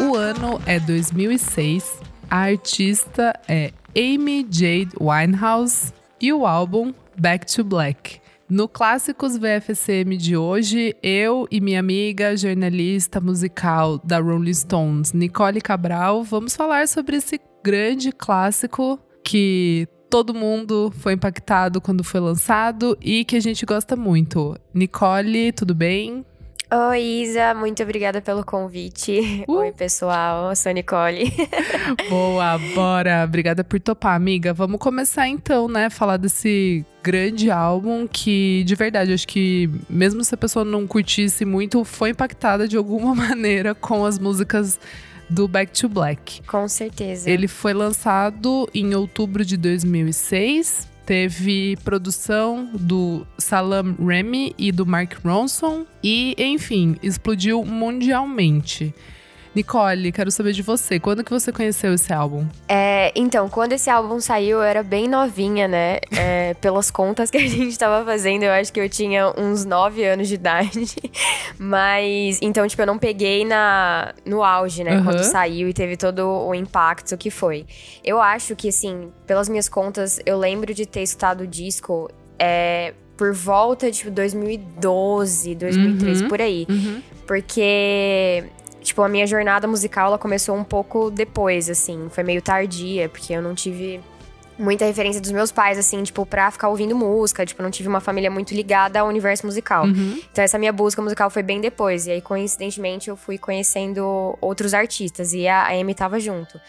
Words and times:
O 0.00 0.16
ano 0.16 0.60
é 0.66 0.80
2006, 0.80 2.00
a 2.28 2.36
artista 2.38 3.32
é 3.46 3.72
Amy 3.96 4.44
Jade 4.50 4.90
Winehouse 5.00 5.92
e 6.20 6.32
o 6.32 6.44
álbum 6.44 6.92
Back 7.16 7.46
to 7.46 7.62
Black. 7.62 8.20
No 8.48 8.66
Clássicos 8.66 9.36
VFCM 9.36 10.16
de 10.16 10.36
hoje, 10.36 10.96
eu 11.00 11.46
e 11.48 11.60
minha 11.60 11.78
amiga 11.78 12.36
jornalista 12.36 13.20
musical 13.20 13.98
da 13.98 14.18
Rolling 14.18 14.52
Stones, 14.52 15.12
Nicole 15.12 15.60
Cabral, 15.60 16.24
vamos 16.24 16.56
falar 16.56 16.88
sobre 16.88 17.18
esse 17.18 17.40
grande 17.62 18.10
clássico 18.10 18.98
que 19.22 19.86
todo 20.10 20.34
mundo 20.34 20.92
foi 20.98 21.12
impactado 21.12 21.80
quando 21.80 22.02
foi 22.02 22.20
lançado 22.20 22.98
e 23.00 23.24
que 23.24 23.36
a 23.36 23.40
gente 23.40 23.64
gosta 23.64 23.94
muito. 23.94 24.58
Nicole, 24.74 25.52
tudo 25.52 25.72
bem? 25.72 26.26
Oi, 26.72 27.00
Isa, 27.00 27.54
muito 27.54 27.82
obrigada 27.82 28.20
pelo 28.20 28.44
convite. 28.44 29.44
Uh. 29.48 29.54
Oi, 29.54 29.72
pessoal, 29.72 30.50
eu 30.50 30.56
sou 30.56 30.70
a 30.70 30.72
Nicole. 30.72 31.32
Boa, 32.08 32.58
bora. 32.74 33.24
Obrigada 33.24 33.64
por 33.64 33.80
topar, 33.80 34.14
amiga. 34.14 34.52
Vamos 34.52 34.78
começar 34.78 35.26
então, 35.28 35.66
né? 35.68 35.90
Falar 35.90 36.16
desse 36.16 36.84
grande 37.02 37.50
álbum 37.50 38.06
que, 38.06 38.62
de 38.64 38.74
verdade, 38.76 39.12
acho 39.12 39.26
que 39.26 39.68
mesmo 39.88 40.22
se 40.22 40.34
a 40.34 40.38
pessoa 40.38 40.64
não 40.64 40.86
curtisse 40.86 41.44
muito, 41.44 41.84
foi 41.84 42.10
impactada 42.10 42.68
de 42.68 42.76
alguma 42.76 43.14
maneira 43.16 43.74
com 43.74 44.04
as 44.04 44.18
músicas 44.18 44.78
do 45.30 45.46
Back 45.46 45.72
to 45.72 45.88
Black. 45.88 46.42
Com 46.46 46.68
certeza. 46.68 47.30
Ele 47.30 47.46
foi 47.46 47.72
lançado 47.72 48.68
em 48.74 48.94
outubro 48.94 49.44
de 49.44 49.56
2006. 49.56 50.88
Teve 51.06 51.76
produção 51.82 52.70
do 52.74 53.26
Salam 53.38 53.96
Remy 53.98 54.54
e 54.58 54.70
do 54.70 54.84
Mark 54.84 55.14
Ronson. 55.24 55.86
E, 56.02 56.34
enfim, 56.38 56.96
explodiu 57.02 57.64
mundialmente. 57.64 58.94
Nicole, 59.54 60.12
quero 60.12 60.30
saber 60.30 60.52
de 60.52 60.62
você. 60.62 61.00
Quando 61.00 61.24
que 61.24 61.30
você 61.30 61.50
conheceu 61.50 61.92
esse 61.94 62.12
álbum? 62.12 62.46
É, 62.68 63.12
então, 63.16 63.48
quando 63.48 63.72
esse 63.72 63.90
álbum 63.90 64.20
saiu, 64.20 64.58
eu 64.58 64.62
era 64.62 64.82
bem 64.82 65.08
novinha, 65.08 65.66
né? 65.66 65.98
É, 66.16 66.54
pelas 66.62 66.90
contas 66.90 67.30
que 67.30 67.36
a 67.36 67.46
gente 67.48 67.76
tava 67.78 68.04
fazendo, 68.04 68.44
eu 68.44 68.52
acho 68.52 68.72
que 68.72 68.78
eu 68.80 68.88
tinha 68.88 69.32
uns 69.36 69.64
9 69.64 70.04
anos 70.04 70.28
de 70.28 70.34
idade. 70.34 70.84
Mas, 71.58 72.38
então, 72.40 72.66
tipo, 72.68 72.80
eu 72.82 72.86
não 72.86 72.98
peguei 72.98 73.44
na, 73.44 74.14
no 74.24 74.44
auge, 74.44 74.84
né? 74.84 74.92
Aham. 74.94 75.04
Quando 75.04 75.22
saiu 75.24 75.68
e 75.68 75.72
teve 75.72 75.96
todo 75.96 76.20
o 76.28 76.54
impacto 76.54 77.16
que 77.16 77.30
foi. 77.30 77.66
Eu 78.04 78.20
acho 78.20 78.54
que, 78.54 78.68
assim, 78.68 79.10
pelas 79.26 79.48
minhas 79.48 79.68
contas, 79.68 80.20
eu 80.24 80.38
lembro 80.38 80.72
de 80.72 80.86
ter 80.86 81.02
escutado 81.02 81.40
o 81.42 81.46
disco 81.46 82.08
é, 82.38 82.94
por 83.16 83.34
volta 83.34 83.90
de 83.90 84.08
2012, 84.10 85.54
2013, 85.56 86.22
Uhum. 86.22 86.28
por 86.28 86.40
aí. 86.40 86.66
Uhum. 86.70 87.02
Porque, 87.26 88.44
tipo, 88.80 89.02
a 89.02 89.08
minha 89.08 89.26
jornada 89.26 89.66
musical, 89.66 90.08
ela 90.08 90.18
começou 90.18 90.56
um 90.56 90.64
pouco 90.64 91.10
depois, 91.10 91.68
assim. 91.70 92.08
Foi 92.10 92.24
meio 92.24 92.42
tardia, 92.42 93.08
porque 93.08 93.32
eu 93.32 93.42
não 93.42 93.54
tive 93.54 94.00
muita 94.58 94.84
referência 94.84 95.20
dos 95.20 95.30
meus 95.30 95.50
pais, 95.50 95.78
assim, 95.78 96.02
tipo, 96.02 96.26
pra 96.26 96.50
ficar 96.50 96.68
ouvindo 96.68 96.94
música. 96.94 97.46
Tipo, 97.46 97.62
não 97.62 97.70
tive 97.70 97.88
uma 97.88 98.00
família 98.00 98.30
muito 98.30 98.54
ligada 98.54 99.00
ao 99.00 99.08
universo 99.08 99.46
musical. 99.46 99.84
Uhum. 99.84 100.20
Então, 100.30 100.44
essa 100.44 100.58
minha 100.58 100.72
busca 100.72 101.00
musical 101.00 101.30
foi 101.30 101.42
bem 101.42 101.60
depois. 101.60 102.06
E 102.06 102.12
aí, 102.12 102.20
coincidentemente, 102.20 103.08
eu 103.08 103.16
fui 103.16 103.38
conhecendo 103.38 104.36
outros 104.40 104.74
artistas. 104.74 105.32
E 105.32 105.48
a 105.48 105.68
Amy 105.68 105.94
tava 105.94 106.20
junto. 106.20 106.60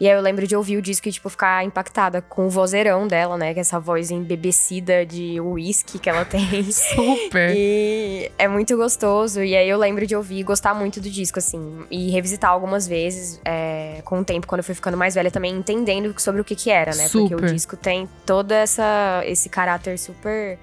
E 0.00 0.08
aí, 0.08 0.14
eu 0.14 0.20
lembro 0.20 0.46
de 0.46 0.54
ouvir 0.54 0.76
o 0.76 0.82
disco 0.82 1.08
e, 1.08 1.12
tipo, 1.12 1.28
ficar 1.28 1.64
impactada 1.64 2.22
com 2.22 2.46
o 2.46 2.50
vozeirão 2.50 3.08
dela, 3.08 3.36
né? 3.36 3.52
Que 3.52 3.58
é 3.58 3.62
essa 3.62 3.80
voz 3.80 4.12
embebecida 4.12 5.04
de 5.04 5.40
uísque 5.40 5.98
que 5.98 6.08
ela 6.08 6.24
tem. 6.24 6.62
Super. 6.70 7.52
E 7.56 8.30
é 8.38 8.46
muito 8.46 8.76
gostoso. 8.76 9.42
E 9.42 9.56
aí 9.56 9.68
eu 9.68 9.76
lembro 9.76 10.06
de 10.06 10.14
ouvir 10.14 10.38
e 10.38 10.42
gostar 10.44 10.72
muito 10.72 11.00
do 11.00 11.10
disco, 11.10 11.40
assim. 11.40 11.84
E 11.90 12.10
revisitar 12.10 12.50
algumas 12.50 12.86
vezes, 12.86 13.40
é, 13.44 14.00
com 14.04 14.20
o 14.20 14.24
tempo, 14.24 14.46
quando 14.46 14.60
eu 14.60 14.64
fui 14.64 14.74
ficando 14.74 14.96
mais 14.96 15.16
velha, 15.16 15.32
também 15.32 15.52
entendendo 15.52 16.14
sobre 16.20 16.40
o 16.40 16.44
que 16.44 16.54
que 16.54 16.70
era, 16.70 16.94
né? 16.94 17.08
Porque 17.08 17.34
Super. 17.34 17.44
o 17.50 17.52
disco 17.52 17.76
tem 17.76 18.08
todo 18.24 18.52
essa, 18.52 19.22
esse 19.24 19.48
caráter 19.48 19.98
super 19.98 20.58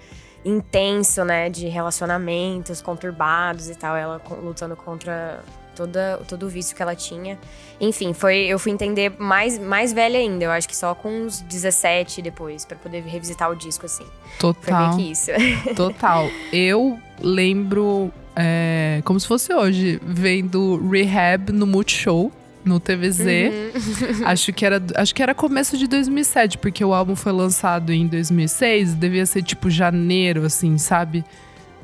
intenso, 0.45 1.25
né? 1.25 1.49
De 1.49 1.67
relacionamentos 1.67 2.81
conturbados 2.81 3.69
e 3.69 3.75
tal. 3.75 3.97
Ela 3.97 4.21
lutando 4.41 4.77
contra 4.77 5.43
toda, 5.75 6.19
todo 6.27 6.45
o 6.45 6.49
vício 6.49 6.75
que 6.75 6.81
ela 6.81 6.95
tinha. 6.95 7.37
Enfim, 7.79 8.13
foi, 8.13 8.45
eu 8.45 8.57
fui 8.57 8.71
entender 8.71 9.13
mais, 9.19 9.59
mais 9.59 9.91
velha 9.91 10.17
ainda. 10.17 10.45
Eu 10.45 10.51
acho 10.51 10.67
que 10.67 10.75
só 10.75 10.95
com 10.95 11.09
uns 11.09 11.41
17 11.41 12.21
depois, 12.21 12.65
pra 12.65 12.77
poder 12.77 13.03
revisitar 13.03 13.51
o 13.51 13.55
disco, 13.55 13.85
assim. 13.85 14.05
Foi 14.39 14.53
Total. 14.53 14.95
meio 14.95 14.97
que 14.97 15.11
isso. 15.11 15.31
Total. 15.75 16.29
Eu 16.51 16.99
lembro, 17.19 18.11
é, 18.35 19.01
como 19.03 19.19
se 19.19 19.27
fosse 19.27 19.53
hoje, 19.53 19.99
vendo 20.03 20.77
Rehab 20.89 21.51
no 21.51 21.67
Multishow, 21.67 22.31
no 22.65 22.79
TVZ. 22.79 23.19
Uhum. 23.19 24.25
Acho 24.25 24.51
que 24.51 24.65
era, 24.65 24.81
acho 24.95 25.13
que 25.13 25.21
era 25.21 25.35
começo 25.35 25.77
de 25.77 25.87
2007, 25.87 26.57
porque 26.57 26.83
o 26.83 26.93
álbum 26.93 27.15
foi 27.15 27.31
lançado 27.31 27.93
em 27.93 28.07
2006, 28.07 28.95
devia 28.95 29.25
ser 29.25 29.43
tipo 29.43 29.69
janeiro, 29.69 30.43
assim, 30.43 30.77
sabe? 30.77 31.23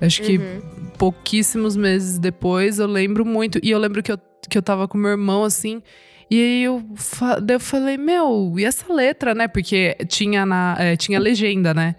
Acho 0.01 0.21
que 0.23 0.37
Uhum. 0.37 0.61
pouquíssimos 0.97 1.75
meses 1.77 2.17
depois, 2.19 2.79
eu 2.79 2.87
lembro 2.87 3.23
muito. 3.25 3.59
E 3.63 3.69
eu 3.71 3.79
lembro 3.79 4.01
que 4.01 4.11
eu, 4.11 4.17
que 4.49 4.57
eu 4.57 4.61
tava 4.61 4.87
com 4.87 4.97
meu 4.97 5.11
irmão, 5.11 5.43
assim. 5.43 5.81
E 6.29 6.35
aí 6.41 6.63
eu, 6.63 6.83
fa- 6.95 7.39
eu 7.47 7.59
falei, 7.59 7.97
meu, 7.97 8.53
e 8.57 8.63
essa 8.65 8.91
letra, 8.93 9.35
né? 9.35 9.47
Porque 9.47 9.95
tinha, 10.07 10.45
na, 10.45 10.75
é, 10.79 10.95
tinha 10.95 11.19
legenda, 11.19 11.73
né? 11.73 11.95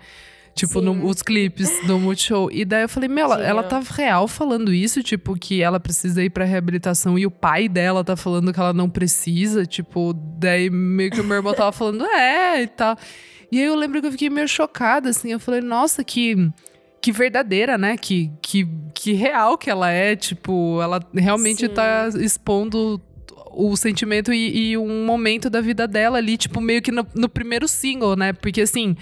Tipo, 0.55 0.81
no- 0.83 1.07
os 1.07 1.23
clipes 1.23 1.71
do 1.87 1.99
Multishow. 1.99 2.51
E 2.53 2.65
daí 2.65 2.83
eu 2.83 2.89
falei, 2.89 3.09
meu, 3.09 3.25
ela, 3.25 3.43
ela 3.43 3.63
tá 3.63 3.81
real 3.81 4.27
falando 4.29 4.73
isso, 4.73 5.03
tipo, 5.03 5.35
que 5.35 5.63
ela 5.63 5.79
precisa 5.81 6.23
ir 6.23 6.29
pra 6.31 6.45
reabilitação 6.45 7.19
e 7.19 7.25
o 7.27 7.31
pai 7.31 7.69
dela 7.69 8.03
tá 8.05 8.17
falando 8.17 8.53
que 8.53 8.61
ela 8.61 8.73
não 8.73 8.89
precisa, 8.91 9.65
tipo, 9.65 10.13
daí 10.39 10.69
meio 10.69 11.11
que 11.11 11.21
o 11.21 11.25
meu 11.25 11.37
irmão 11.37 11.55
tava 11.55 11.73
falando, 11.73 12.05
é, 12.05 12.63
e 12.63 12.67
tal. 12.67 12.97
E 13.51 13.59
aí 13.59 13.65
eu 13.65 13.75
lembro 13.75 14.01
que 14.01 14.07
eu 14.09 14.13
fiquei 14.13 14.29
meio 14.31 14.47
chocada, 14.49 15.09
assim, 15.11 15.31
eu 15.33 15.41
falei, 15.41 15.61
nossa, 15.63 16.03
que 16.05 16.51
que 17.03 17.11
verdadeira, 17.11 17.77
né? 17.77 17.97
Que, 17.97 18.31
que, 18.41 18.67
que 18.95 19.13
real 19.13 19.59
que 19.59 19.69
ela 19.69 19.91
é. 19.91 20.15
Tipo, 20.15 20.81
ela 20.81 21.01
realmente 21.13 21.67
Sim. 21.67 21.75
tá 21.75 22.09
expondo 22.15 23.03
o 23.55 23.77
sentimento 23.77 24.33
e, 24.33 24.71
e 24.73 24.79
um 24.79 25.05
momento 25.05 25.49
da 25.51 25.61
vida 25.61 25.87
dela 25.87 26.19
ali, 26.19 26.37
tipo, 26.37 26.61
meio 26.61 26.81
que 26.83 26.91
no, 26.91 27.07
no 27.15 27.29
primeiro 27.29 27.69
single, 27.69 28.17
né? 28.17 28.33
Porque 28.33 28.61
assim, 28.63 28.97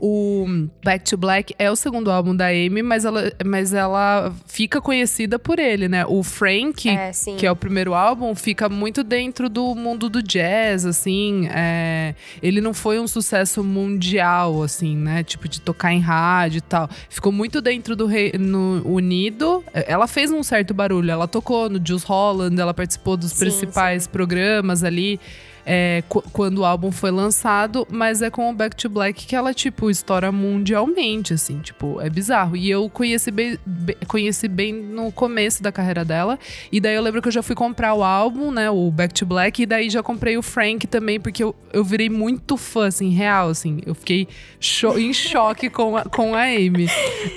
o 0.00 0.46
Back 0.84 1.04
to 1.04 1.16
Black 1.16 1.54
é 1.58 1.70
o 1.70 1.76
segundo 1.76 2.10
álbum 2.10 2.34
da 2.34 2.46
Amy, 2.48 2.82
mas 2.82 3.04
ela, 3.04 3.32
mas 3.44 3.72
ela 3.72 4.32
fica 4.46 4.80
conhecida 4.80 5.38
por 5.38 5.58
ele, 5.58 5.88
né? 5.88 6.04
O 6.06 6.22
Frank, 6.22 6.88
É, 6.88 7.10
que 7.36 7.46
é 7.46 7.50
o 7.50 7.56
primeiro 7.56 7.94
álbum, 7.94 8.34
fica 8.34 8.68
muito 8.68 9.02
dentro 9.04 9.48
do 9.48 9.74
mundo 9.74 10.08
do 10.08 10.22
jazz, 10.22 10.84
assim. 10.86 11.48
é, 11.50 12.14
ele 12.42 12.60
não 12.60 12.74
foi 12.74 12.98
um 12.98 13.06
sucesso 13.06 13.62
mundial, 13.62 14.62
assim, 14.62 14.96
né? 14.96 15.22
Tipo, 15.22 15.48
de 15.48 15.60
tocar 15.60 15.92
em 15.92 16.00
rádio 16.00 16.58
e 16.58 16.62
tal. 16.62 16.88
Ficou 17.08 17.32
muito 17.32 17.60
dentro 17.60 17.94
do 17.94 18.06
Reino 18.06 18.82
Unido. 18.84 19.64
Ela 19.72 20.06
fez 20.06 20.30
um 20.30 20.42
certo 20.42 20.72
barulho. 20.74 21.10
Ela 21.10 21.28
tocou 21.28 21.68
no 21.68 21.80
Juice 21.84 22.06
Holland, 22.06 22.60
ela 22.60 22.74
participou 22.74 23.16
dos 23.16 23.32
Sim, 23.32 23.38
principais 23.38 23.81
programas 24.06 24.82
ali. 24.84 25.18
é, 25.64 26.02
qu- 26.08 26.24
quando 26.32 26.58
o 26.58 26.64
álbum 26.64 26.90
foi 26.90 27.12
lançado, 27.12 27.86
mas 27.88 28.20
é 28.20 28.28
com 28.28 28.50
o 28.50 28.52
Back 28.52 28.74
to 28.74 28.88
Black 28.88 29.24
que 29.24 29.36
ela, 29.36 29.54
tipo, 29.54 29.88
estoura 29.88 30.32
mundialmente, 30.32 31.32
assim, 31.34 31.60
tipo, 31.60 32.00
é 32.00 32.10
bizarro. 32.10 32.56
E 32.56 32.68
eu 32.68 32.90
conheci 32.90 33.30
bem, 33.30 33.56
be- 33.64 33.96
conheci 34.08 34.48
bem 34.48 34.72
no 34.72 35.12
começo 35.12 35.62
da 35.62 35.70
carreira 35.70 36.04
dela, 36.04 36.36
e 36.72 36.80
daí 36.80 36.96
eu 36.96 37.00
lembro 37.02 37.22
que 37.22 37.28
eu 37.28 37.32
já 37.32 37.44
fui 37.44 37.54
comprar 37.54 37.94
o 37.94 38.02
álbum, 38.02 38.50
né, 38.50 38.68
o 38.70 38.90
Back 38.90 39.14
to 39.14 39.24
Black, 39.24 39.62
e 39.62 39.66
daí 39.66 39.88
já 39.88 40.02
comprei 40.02 40.36
o 40.36 40.42
Frank 40.42 40.84
também, 40.88 41.20
porque 41.20 41.44
eu, 41.44 41.54
eu 41.72 41.84
virei 41.84 42.10
muito 42.10 42.56
fã, 42.56 42.88
assim, 42.88 43.10
real, 43.10 43.48
assim, 43.50 43.82
eu 43.86 43.94
fiquei 43.94 44.26
cho- 44.58 44.98
em 44.98 45.12
choque 45.12 45.70
com 45.70 45.96
a, 45.96 46.02
com 46.02 46.34
a 46.34 46.42
Amy. 46.42 46.88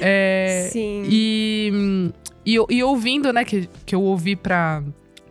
É, 0.02 0.70
Sim. 0.72 1.04
e, 1.08 2.12
e, 2.44 2.58
e 2.72 2.84
ouvindo, 2.84 3.32
né, 3.32 3.46
que, 3.46 3.70
que 3.86 3.94
eu 3.94 4.02
ouvi 4.02 4.36
pra, 4.36 4.82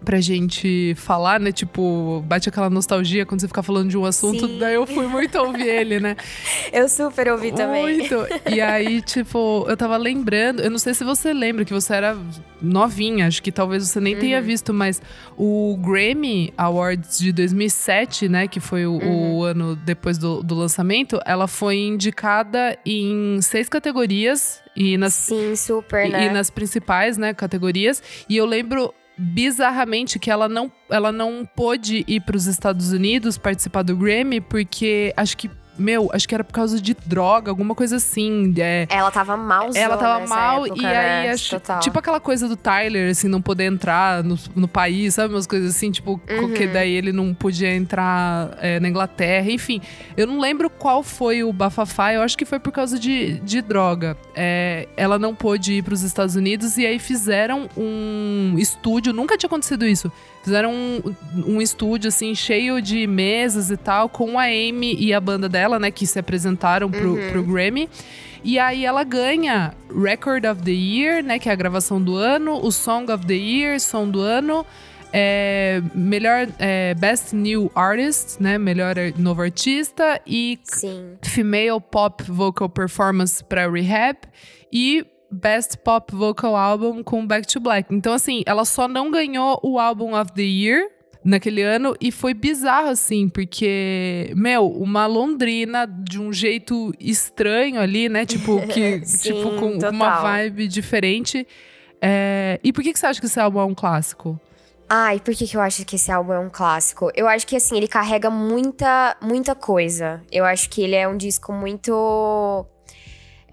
pra 0.04 0.20
gente 0.20 0.94
falar, 0.96 1.40
né? 1.40 1.50
Tipo, 1.50 2.22
bate 2.26 2.48
aquela 2.48 2.70
nostalgia 2.70 3.26
quando 3.26 3.40
você 3.40 3.48
fica 3.48 3.62
falando 3.62 3.88
de 3.90 3.96
um 3.98 4.04
assunto, 4.04 4.46
Sim. 4.46 4.58
daí 4.58 4.74
eu 4.74 4.86
fui 4.86 5.06
muito 5.06 5.36
ouvir 5.38 5.66
ele, 5.66 5.98
né? 5.98 6.16
Eu 6.72 6.88
super 6.88 7.28
ouvi 7.28 7.50
também. 7.52 7.98
Muito. 7.98 8.14
E 8.50 8.60
aí, 8.60 9.00
tipo, 9.00 9.64
eu 9.68 9.76
tava 9.76 9.96
lembrando, 9.96 10.60
eu 10.60 10.70
não 10.70 10.78
sei 10.78 10.92
se 10.94 11.04
você 11.04 11.32
lembra 11.32 11.64
que 11.64 11.72
você 11.72 11.94
era 11.94 12.16
novinha, 12.60 13.26
acho 13.26 13.42
que 13.42 13.52
talvez 13.52 13.86
você 13.88 14.00
nem 14.00 14.16
tenha 14.16 14.40
visto, 14.40 14.72
mas 14.74 15.00
o 15.36 15.76
Grammy 15.80 16.52
Awards 16.56 17.18
de 17.18 17.32
2007, 17.32 18.28
né, 18.28 18.48
que 18.48 18.60
foi 18.60 18.86
o, 18.86 18.98
o 18.98 19.44
ano 19.44 19.76
depois 19.76 20.18
do, 20.18 20.42
do 20.42 20.54
lançamento, 20.54 21.20
ela 21.24 21.46
foi 21.46 21.76
indicada 21.76 22.76
em 22.84 23.40
seis 23.42 23.68
categorias 23.68 24.60
e 24.74 24.96
nas 24.96 25.14
Sim, 25.14 25.54
super, 25.54 26.06
e- 26.06 26.10
né? 26.10 26.26
E 26.26 26.30
nas 26.30 26.50
principais, 26.50 27.16
né, 27.16 27.32
categorias. 27.34 28.02
E 28.28 28.36
eu 28.36 28.46
lembro 28.46 28.92
bizarramente 29.16 30.18
que 30.18 30.30
ela 30.30 30.48
não, 30.48 30.70
ela 30.88 31.12
não 31.12 31.44
pôde 31.44 32.04
ir 32.06 32.20
para 32.20 32.36
os 32.36 32.46
Estados 32.46 32.92
Unidos 32.92 33.38
participar 33.38 33.82
do 33.82 33.96
Grammy, 33.96 34.40
porque 34.40 35.12
acho 35.16 35.36
que 35.36 35.50
meu, 35.78 36.10
acho 36.12 36.28
que 36.28 36.34
era 36.34 36.44
por 36.44 36.52
causa 36.52 36.80
de 36.80 36.96
droga, 37.06 37.50
alguma 37.50 37.74
coisa 37.74 37.96
assim. 37.96 38.52
É, 38.58 38.86
Ela 38.88 39.10
tava 39.10 39.36
mal 39.36 39.70
ela 39.74 39.96
tava 39.96 40.26
mal 40.26 40.66
época, 40.66 40.80
e 40.80 40.82
né? 40.82 41.22
aí 41.22 41.28
acho, 41.30 41.50
Total. 41.50 41.80
tipo 41.80 41.98
aquela 41.98 42.20
coisa 42.20 42.48
do 42.48 42.56
Tyler 42.56 43.10
assim 43.10 43.28
não 43.28 43.40
poder 43.42 43.64
entrar 43.64 44.22
no, 44.22 44.38
no 44.54 44.68
país, 44.68 45.14
sabe 45.14 45.34
umas 45.34 45.46
coisas 45.46 45.74
assim, 45.74 45.90
tipo 45.90 46.20
Uhum. 46.30 46.52
que 46.52 46.66
daí 46.66 46.92
ele 46.92 47.12
não 47.12 47.34
podia 47.34 47.74
entrar 47.74 48.56
é, 48.60 48.78
na 48.80 48.88
Inglaterra, 48.88 49.50
enfim. 49.50 49.80
Eu 50.16 50.26
não 50.26 50.38
lembro 50.40 50.68
qual 50.70 51.02
foi 51.02 51.42
o 51.42 51.52
bafafá, 51.52 52.12
eu 52.12 52.22
acho 52.22 52.36
que 52.38 52.44
foi 52.44 52.58
por 52.58 52.72
causa 52.72 52.98
de, 52.98 53.40
de 53.40 53.60
droga. 53.62 54.16
É, 54.34 54.88
ela 54.96 55.18
não 55.18 55.34
pôde 55.34 55.74
ir 55.74 55.82
para 55.82 55.94
os 55.94 56.02
Estados 56.02 56.36
Unidos 56.36 56.76
e 56.78 56.86
aí 56.86 56.98
fizeram 56.98 57.68
um 57.76 58.54
estúdio, 58.58 59.12
nunca 59.12 59.36
tinha 59.36 59.48
acontecido 59.48 59.86
isso. 59.86 60.10
Fizeram 60.44 60.72
um, 60.72 61.02
um 61.46 61.60
estúdio 61.60 62.08
assim 62.08 62.34
cheio 62.34 62.80
de 62.80 63.06
mesas 63.06 63.70
e 63.70 63.76
tal 63.78 64.08
com 64.10 64.38
a 64.38 64.44
Amy 64.44 64.94
e 64.98 65.12
a 65.14 65.18
banda 65.20 65.48
dela, 65.48 65.78
né, 65.78 65.90
que 65.90 66.06
se 66.06 66.18
apresentaram 66.18 66.90
pro, 66.90 67.14
Uhum. 67.14 67.30
pro 67.30 67.42
Grammy. 67.42 67.88
E 68.44 68.58
aí 68.58 68.84
ela 68.84 69.02
ganha 69.04 69.72
Record 69.90 70.44
of 70.44 70.62
the 70.62 70.70
Year, 70.70 71.24
né? 71.24 71.38
Que 71.38 71.48
é 71.48 71.52
a 71.52 71.54
gravação 71.54 71.98
do 72.02 72.14
ano, 72.14 72.60
o 72.62 72.70
Song 72.70 73.10
of 73.10 73.24
the 73.26 73.32
Year, 73.34 73.80
som 73.80 74.06
do 74.08 74.20
ano. 74.20 74.66
é, 75.16 75.80
melhor 75.94 76.48
é, 76.58 76.92
Best 76.94 77.34
New 77.34 77.70
Artist, 77.74 78.42
né? 78.42 78.58
Melhor 78.58 78.96
novo 79.16 79.40
artista. 79.42 80.20
E 80.26 80.58
Sim. 80.64 81.14
Female 81.22 81.80
Pop 81.80 82.22
Vocal 82.28 82.68
Performance 82.68 83.42
para 83.42 83.70
Rehab. 83.70 84.18
E 84.72 85.06
Best 85.34 85.78
Pop 85.78 86.14
Vocal 86.14 86.56
Album 86.56 87.02
com 87.02 87.26
Back 87.26 87.46
to 87.46 87.60
Black. 87.60 87.94
Então, 87.94 88.12
assim, 88.12 88.42
ela 88.46 88.64
só 88.64 88.88
não 88.88 89.10
ganhou 89.10 89.60
o 89.62 89.78
Album 89.78 90.18
of 90.18 90.32
the 90.32 90.42
Year 90.42 90.88
naquele 91.24 91.62
ano 91.62 91.96
e 92.00 92.12
foi 92.12 92.34
bizarro, 92.34 92.88
assim, 92.88 93.28
porque, 93.28 94.30
meu, 94.36 94.68
uma 94.68 95.06
Londrina 95.06 95.86
de 95.86 96.20
um 96.20 96.32
jeito 96.32 96.92
estranho 97.00 97.80
ali, 97.80 98.08
né? 98.08 98.26
Tipo, 98.26 98.60
que, 98.68 99.04
Sim, 99.04 99.34
tipo 99.34 99.58
com 99.58 99.72
total. 99.72 99.92
uma 99.92 100.20
vibe 100.20 100.68
diferente. 100.68 101.46
É, 102.00 102.60
E 102.62 102.72
por 102.72 102.82
que, 102.84 102.92
que 102.92 102.98
você 102.98 103.06
acha 103.06 103.20
que 103.20 103.26
esse 103.26 103.40
álbum 103.40 103.60
é 103.60 103.64
um 103.64 103.74
clássico? 103.74 104.38
Ai, 104.86 105.18
por 105.18 105.34
que, 105.34 105.46
que 105.46 105.56
eu 105.56 105.62
acho 105.62 105.84
que 105.86 105.96
esse 105.96 106.12
álbum 106.12 106.34
é 106.34 106.38
um 106.38 106.50
clássico? 106.50 107.10
Eu 107.14 107.26
acho 107.26 107.46
que, 107.46 107.56
assim, 107.56 107.76
ele 107.76 107.88
carrega 107.88 108.28
muita, 108.28 109.16
muita 109.22 109.54
coisa. 109.54 110.22
Eu 110.30 110.44
acho 110.44 110.68
que 110.68 110.82
ele 110.82 110.94
é 110.94 111.08
um 111.08 111.16
disco 111.16 111.52
muito. 111.52 112.66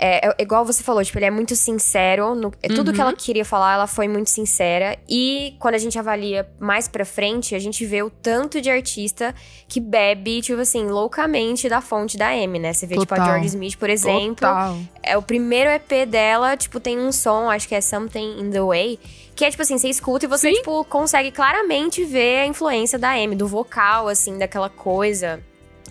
É, 0.03 0.29
é 0.29 0.35
igual 0.41 0.65
você 0.65 0.81
falou, 0.81 1.03
tipo, 1.05 1.19
ele 1.19 1.25
é 1.25 1.31
muito 1.31 1.55
sincero. 1.55 2.33
No, 2.33 2.51
é 2.63 2.67
Tudo 2.67 2.91
que 2.91 2.99
ela 2.99 3.13
queria 3.13 3.45
falar, 3.45 3.75
ela 3.75 3.85
foi 3.85 4.07
muito 4.07 4.31
sincera. 4.31 4.97
E 5.07 5.55
quando 5.59 5.75
a 5.75 5.77
gente 5.77 5.99
avalia 5.99 6.49
mais 6.59 6.87
pra 6.87 7.05
frente, 7.05 7.53
a 7.53 7.59
gente 7.59 7.85
vê 7.85 8.01
o 8.01 8.09
tanto 8.09 8.59
de 8.59 8.71
artista 8.71 9.35
que 9.67 9.79
bebe, 9.79 10.41
tipo 10.41 10.59
assim, 10.59 10.87
loucamente 10.87 11.69
da 11.69 11.81
fonte 11.81 12.17
da 12.17 12.35
M, 12.35 12.57
né? 12.57 12.73
Você 12.73 12.87
vê, 12.87 12.97
tipo, 12.97 13.13
a 13.13 13.17
Total. 13.17 13.33
George 13.33 13.47
Smith, 13.49 13.77
por 13.77 13.91
exemplo. 13.91 14.37
Total. 14.37 14.75
É 15.03 15.15
o 15.15 15.21
primeiro 15.21 15.69
EP 15.69 16.07
dela, 16.09 16.57
tipo, 16.57 16.79
tem 16.79 16.97
um 16.97 17.11
som, 17.11 17.47
acho 17.51 17.67
que 17.67 17.75
é 17.75 17.81
Something 17.81 18.41
in 18.41 18.49
the 18.49 18.61
Way, 18.61 18.99
que 19.35 19.45
é 19.45 19.51
tipo 19.51 19.61
assim, 19.61 19.77
você 19.77 19.87
escuta 19.87 20.25
e 20.25 20.27
você, 20.27 20.49
Sim. 20.49 20.55
tipo, 20.55 20.83
consegue 20.85 21.29
claramente 21.29 22.03
ver 22.03 22.39
a 22.39 22.47
influência 22.47 22.97
da 22.97 23.11
Amy, 23.11 23.35
do 23.35 23.47
vocal, 23.47 24.07
assim, 24.07 24.39
daquela 24.39 24.69
coisa. 24.69 25.43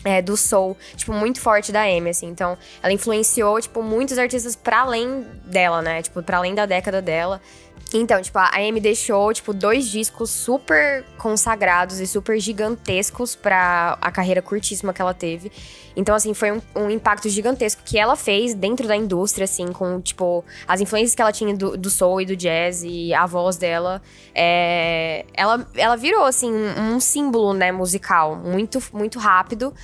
É, 0.04 0.22
do 0.22 0.37
soul, 0.37 0.76
tipo, 0.96 1.12
muito 1.12 1.40
forte 1.40 1.72
da 1.72 1.82
Amy, 1.82 2.10
assim. 2.10 2.26
Então, 2.26 2.56
ela 2.82 2.92
influenciou, 2.92 3.60
tipo, 3.60 3.82
muitos 3.82 4.19
artistas 4.19 4.56
pra 4.56 4.81
além 4.81 5.26
dela, 5.44 5.82
né? 5.82 6.02
Tipo, 6.02 6.22
pra 6.22 6.38
além 6.38 6.54
da 6.54 6.66
década 6.66 7.02
dela. 7.02 7.40
Então, 7.93 8.23
tipo, 8.23 8.38
a 8.38 8.50
Amy 8.56 8.81
deixou, 8.81 9.32
tipo, 9.32 9.53
dois 9.53 9.88
discos 9.88 10.31
super 10.31 11.05
consagrados 11.19 11.99
e 11.99 12.06
super 12.06 12.38
gigantescos 12.38 13.35
pra 13.35 13.99
a 14.00 14.12
carreira 14.12 14.41
curtíssima 14.41 14.93
que 14.93 15.03
ela 15.03 15.12
teve. 15.12 15.50
Então, 15.97 16.15
assim, 16.15 16.32
foi 16.32 16.53
um, 16.53 16.62
um 16.77 16.88
impacto 16.88 17.29
gigantesco 17.29 17.82
que 17.85 17.99
ela 17.99 18.15
fez 18.15 18.55
dentro 18.55 18.87
da 18.87 18.94
indústria, 18.94 19.44
assim, 19.44 19.73
com, 19.73 20.00
tipo, 20.00 20.44
as 20.69 20.81
influências 20.81 21.17
que 21.17 21.23
ela 21.23 21.32
tinha 21.32 21.55
do, 21.56 21.77
do 21.77 21.91
soul 21.91 22.21
e 22.21 22.27
do 22.27 22.37
jazz 22.37 22.85
e 22.85 23.12
a 23.12 23.27
voz 23.27 23.56
dela. 23.56 24.00
É, 24.33 25.26
ela, 25.35 25.67
ela 25.75 25.97
virou, 25.97 26.25
assim, 26.25 26.53
um, 26.53 26.94
um 26.94 27.00
símbolo, 27.00 27.53
né, 27.53 27.73
musical, 27.73 28.37
muito, 28.37 28.81
muito 28.93 29.19
rápido. 29.19 29.75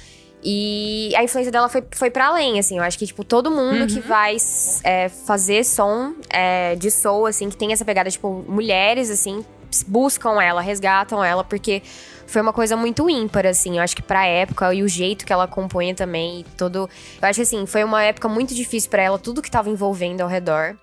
E 0.48 1.12
a 1.16 1.24
influência 1.24 1.50
dela 1.50 1.68
foi, 1.68 1.82
foi 1.90 2.08
para 2.08 2.28
além, 2.28 2.60
assim. 2.60 2.78
Eu 2.78 2.84
acho 2.84 2.96
que, 2.96 3.04
tipo, 3.04 3.24
todo 3.24 3.50
mundo 3.50 3.84
que 3.92 3.98
vai 3.98 4.36
é, 4.84 5.08
fazer 5.08 5.64
som 5.64 6.14
é, 6.30 6.76
de 6.76 6.88
soul, 6.88 7.26
assim, 7.26 7.50
que 7.50 7.56
tem 7.56 7.72
essa 7.72 7.84
pegada, 7.84 8.08
tipo, 8.08 8.44
mulheres, 8.46 9.10
assim, 9.10 9.44
buscam 9.88 10.40
ela, 10.40 10.60
resgatam 10.60 11.24
ela, 11.24 11.42
porque 11.42 11.82
foi 12.28 12.40
uma 12.40 12.52
coisa 12.52 12.76
muito 12.76 13.10
ímpar, 13.10 13.44
assim. 13.44 13.78
Eu 13.78 13.82
acho 13.82 13.96
que 13.96 14.02
pra 14.02 14.24
época 14.24 14.72
e 14.72 14.84
o 14.84 14.88
jeito 14.88 15.26
que 15.26 15.32
ela 15.32 15.48
compunha 15.48 15.96
também, 15.96 16.42
e 16.42 16.44
todo. 16.56 16.88
Eu 17.20 17.28
acho 17.28 17.38
que, 17.38 17.42
assim, 17.42 17.66
foi 17.66 17.82
uma 17.82 18.04
época 18.04 18.28
muito 18.28 18.54
difícil 18.54 18.88
pra 18.88 19.02
ela, 19.02 19.18
tudo 19.18 19.42
que 19.42 19.50
tava 19.50 19.68
envolvendo 19.68 20.20
ao 20.20 20.28
redor. 20.28 20.76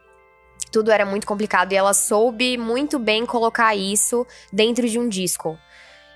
Tudo 0.74 0.92
era 0.92 1.06
muito 1.06 1.25
complicado 1.25 1.71
e 1.71 1.75
ela 1.77 1.94
soube 1.94 2.57
muito 2.57 3.00
bem 3.00 3.25
colocar 3.25 3.74
isso 3.77 4.27
dentro 4.51 4.89
de 4.89 5.00
um 5.00 5.07
disco. 5.07 5.57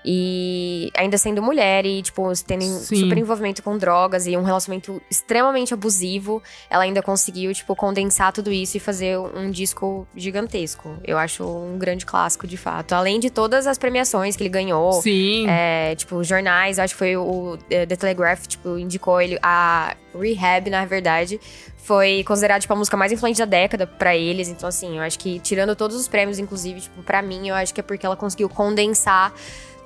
E 0.04 0.90
ainda 0.96 1.18
sendo 1.18 1.42
mulher 1.42 1.84
e, 1.84 2.02
tipo, 2.02 2.22
tendo 2.46 2.62
Sim. 2.62 2.96
super 2.96 3.18
envolvimento 3.18 3.62
com 3.62 3.76
drogas 3.76 4.26
e 4.26 4.36
um 4.36 4.42
relacionamento 4.42 5.02
extremamente 5.10 5.74
abusivo, 5.74 6.42
ela 6.70 6.84
ainda 6.84 7.02
conseguiu, 7.02 7.52
tipo, 7.52 7.74
condensar 7.74 8.32
tudo 8.32 8.52
isso 8.52 8.76
e 8.76 8.80
fazer 8.80 9.18
um 9.18 9.50
disco 9.50 10.06
gigantesco. 10.16 10.96
Eu 11.04 11.18
acho 11.18 11.44
um 11.44 11.78
grande 11.78 12.06
clássico, 12.06 12.46
de 12.46 12.56
fato. 12.56 12.92
Além 12.92 13.18
de 13.18 13.28
todas 13.28 13.66
as 13.66 13.76
premiações 13.76 14.36
que 14.36 14.42
ele 14.42 14.50
ganhou. 14.50 14.92
Sim. 15.02 15.46
É, 15.48 15.94
tipo, 15.94 16.22
jornais, 16.22 16.78
acho 16.78 16.94
que 16.94 16.98
foi 16.98 17.16
o 17.16 17.58
eh, 17.70 17.84
The 17.84 17.96
Telegraph, 17.96 18.46
tipo, 18.46 18.78
indicou 18.78 19.20
ele. 19.20 19.38
A 19.42 19.96
Rehab, 20.18 20.70
na 20.70 20.84
verdade, 20.84 21.40
foi 21.76 22.22
considerada, 22.24 22.60
tipo, 22.60 22.72
a 22.72 22.76
música 22.76 22.96
mais 22.96 23.12
influente 23.12 23.38
da 23.38 23.44
década 23.44 23.86
pra 23.86 24.16
eles. 24.16 24.48
Então, 24.48 24.68
assim, 24.68 24.96
eu 24.96 25.02
acho 25.02 25.18
que, 25.18 25.38
tirando 25.40 25.74
todos 25.74 25.96
os 25.96 26.06
prêmios, 26.06 26.38
inclusive, 26.38 26.80
tipo, 26.82 27.02
pra 27.02 27.20
mim, 27.20 27.48
eu 27.48 27.54
acho 27.54 27.74
que 27.74 27.80
é 27.80 27.82
porque 27.82 28.06
ela 28.06 28.16
conseguiu 28.16 28.48
condensar 28.48 29.32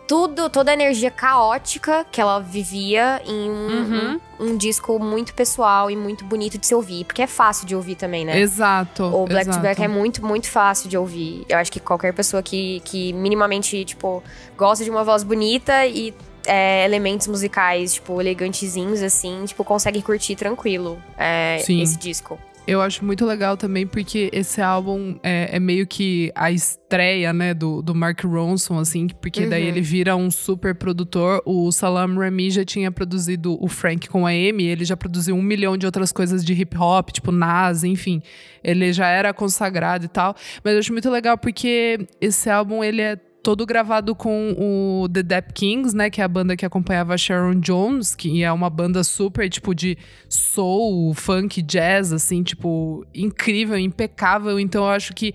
tudo, 0.06 0.50
toda 0.50 0.70
a 0.70 0.74
energia 0.74 1.10
caótica 1.10 2.04
que 2.10 2.20
ela 2.20 2.38
vivia 2.40 3.22
em 3.24 3.50
um, 3.50 3.52
Uhum. 3.52 4.20
um, 4.40 4.46
um 4.46 4.56
disco 4.56 4.98
muito 4.98 5.34
pessoal 5.34 5.90
e 5.90 5.96
muito 5.96 6.24
bonito 6.24 6.58
de 6.58 6.66
se 6.66 6.74
ouvir. 6.74 7.04
Porque 7.04 7.22
é 7.22 7.26
fácil 7.26 7.66
de 7.66 7.74
ouvir 7.74 7.94
também, 7.94 8.24
né? 8.24 8.38
Exato. 8.38 9.04
O 9.04 9.24
Black 9.24 9.48
exato. 9.48 9.58
to 9.58 9.60
Black 9.62 9.82
é 9.82 9.88
muito, 9.88 10.24
muito 10.24 10.48
fácil 10.48 10.88
de 10.88 10.96
ouvir. 10.96 11.44
Eu 11.48 11.58
acho 11.58 11.70
que 11.72 11.80
qualquer 11.80 12.12
pessoa 12.12 12.42
que, 12.42 12.80
que 12.84 13.12
minimamente, 13.12 13.84
tipo, 13.84 14.22
gosta 14.56 14.84
de 14.84 14.90
uma 14.90 15.04
voz 15.04 15.22
bonita 15.22 15.86
e 15.86 16.14
é, 16.46 16.84
elementos 16.84 17.26
musicais, 17.26 17.94
tipo, 17.94 18.20
elegantezinhos, 18.20 19.02
assim, 19.02 19.44
tipo, 19.46 19.64
consegue 19.64 20.02
curtir 20.02 20.36
tranquilo 20.36 21.00
é, 21.16 21.58
esse 21.60 21.96
disco. 21.96 22.38
Eu 22.64 22.80
acho 22.80 23.04
muito 23.04 23.26
legal 23.26 23.56
também 23.56 23.84
porque 23.86 24.30
esse 24.32 24.62
álbum 24.62 25.18
é, 25.20 25.56
é 25.56 25.58
meio 25.58 25.84
que 25.84 26.30
a 26.32 26.52
estreia, 26.52 27.32
né, 27.32 27.52
do, 27.52 27.82
do 27.82 27.92
Mark 27.92 28.22
Ronson, 28.24 28.78
assim, 28.78 29.08
porque 29.08 29.46
daí 29.46 29.62
Uhum. 29.64 29.68
ele 29.68 29.80
vira 29.80 30.14
um 30.14 30.30
super 30.30 30.72
produtor. 30.74 31.42
O 31.44 31.72
Salam 31.72 32.16
Remy 32.16 32.50
já 32.52 32.64
tinha 32.64 32.92
produzido 32.92 33.58
o 33.60 33.66
Frank 33.66 34.08
com 34.08 34.24
a 34.26 34.30
Amy, 34.30 34.64
ele 34.64 34.84
já 34.84 34.96
produziu 34.96 35.34
um 35.34 35.42
milhão 35.42 35.76
de 35.76 35.86
outras 35.86 36.12
coisas 36.12 36.44
de 36.44 36.52
hip 36.52 36.76
hop, 36.78 37.10
tipo 37.10 37.32
Nas, 37.32 37.82
enfim. 37.82 38.22
Ele 38.62 38.92
já 38.92 39.08
era 39.08 39.34
consagrado 39.34 40.04
e 40.04 40.08
tal. 40.08 40.36
Mas 40.62 40.74
eu 40.74 40.78
acho 40.78 40.92
muito 40.92 41.10
legal 41.10 41.36
porque 41.36 42.06
esse 42.20 42.48
álbum, 42.48 42.84
ele 42.84 43.02
é 43.02 43.18
todo 43.42 43.66
gravado 43.66 44.14
com 44.14 44.54
o 44.58 45.08
The 45.08 45.22
Dap 45.22 45.52
Kings, 45.52 45.96
né? 45.96 46.08
Que 46.08 46.20
é 46.20 46.24
a 46.24 46.28
banda 46.28 46.56
que 46.56 46.64
acompanhava 46.64 47.14
a 47.14 47.18
Sharon 47.18 47.56
Jones, 47.60 48.14
que 48.14 48.42
é 48.42 48.52
uma 48.52 48.70
banda 48.70 49.02
super, 49.02 49.48
tipo, 49.50 49.74
de 49.74 49.98
soul, 50.28 51.12
funk, 51.14 51.60
jazz, 51.60 52.12
assim, 52.12 52.42
tipo, 52.42 53.04
incrível, 53.14 53.76
impecável. 53.78 54.58
Então 54.60 54.84
eu 54.84 54.90
acho 54.90 55.12
que 55.12 55.34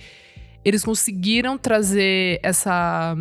eles 0.64 0.84
conseguiram 0.84 1.58
trazer 1.58 2.40
essa 2.42 3.16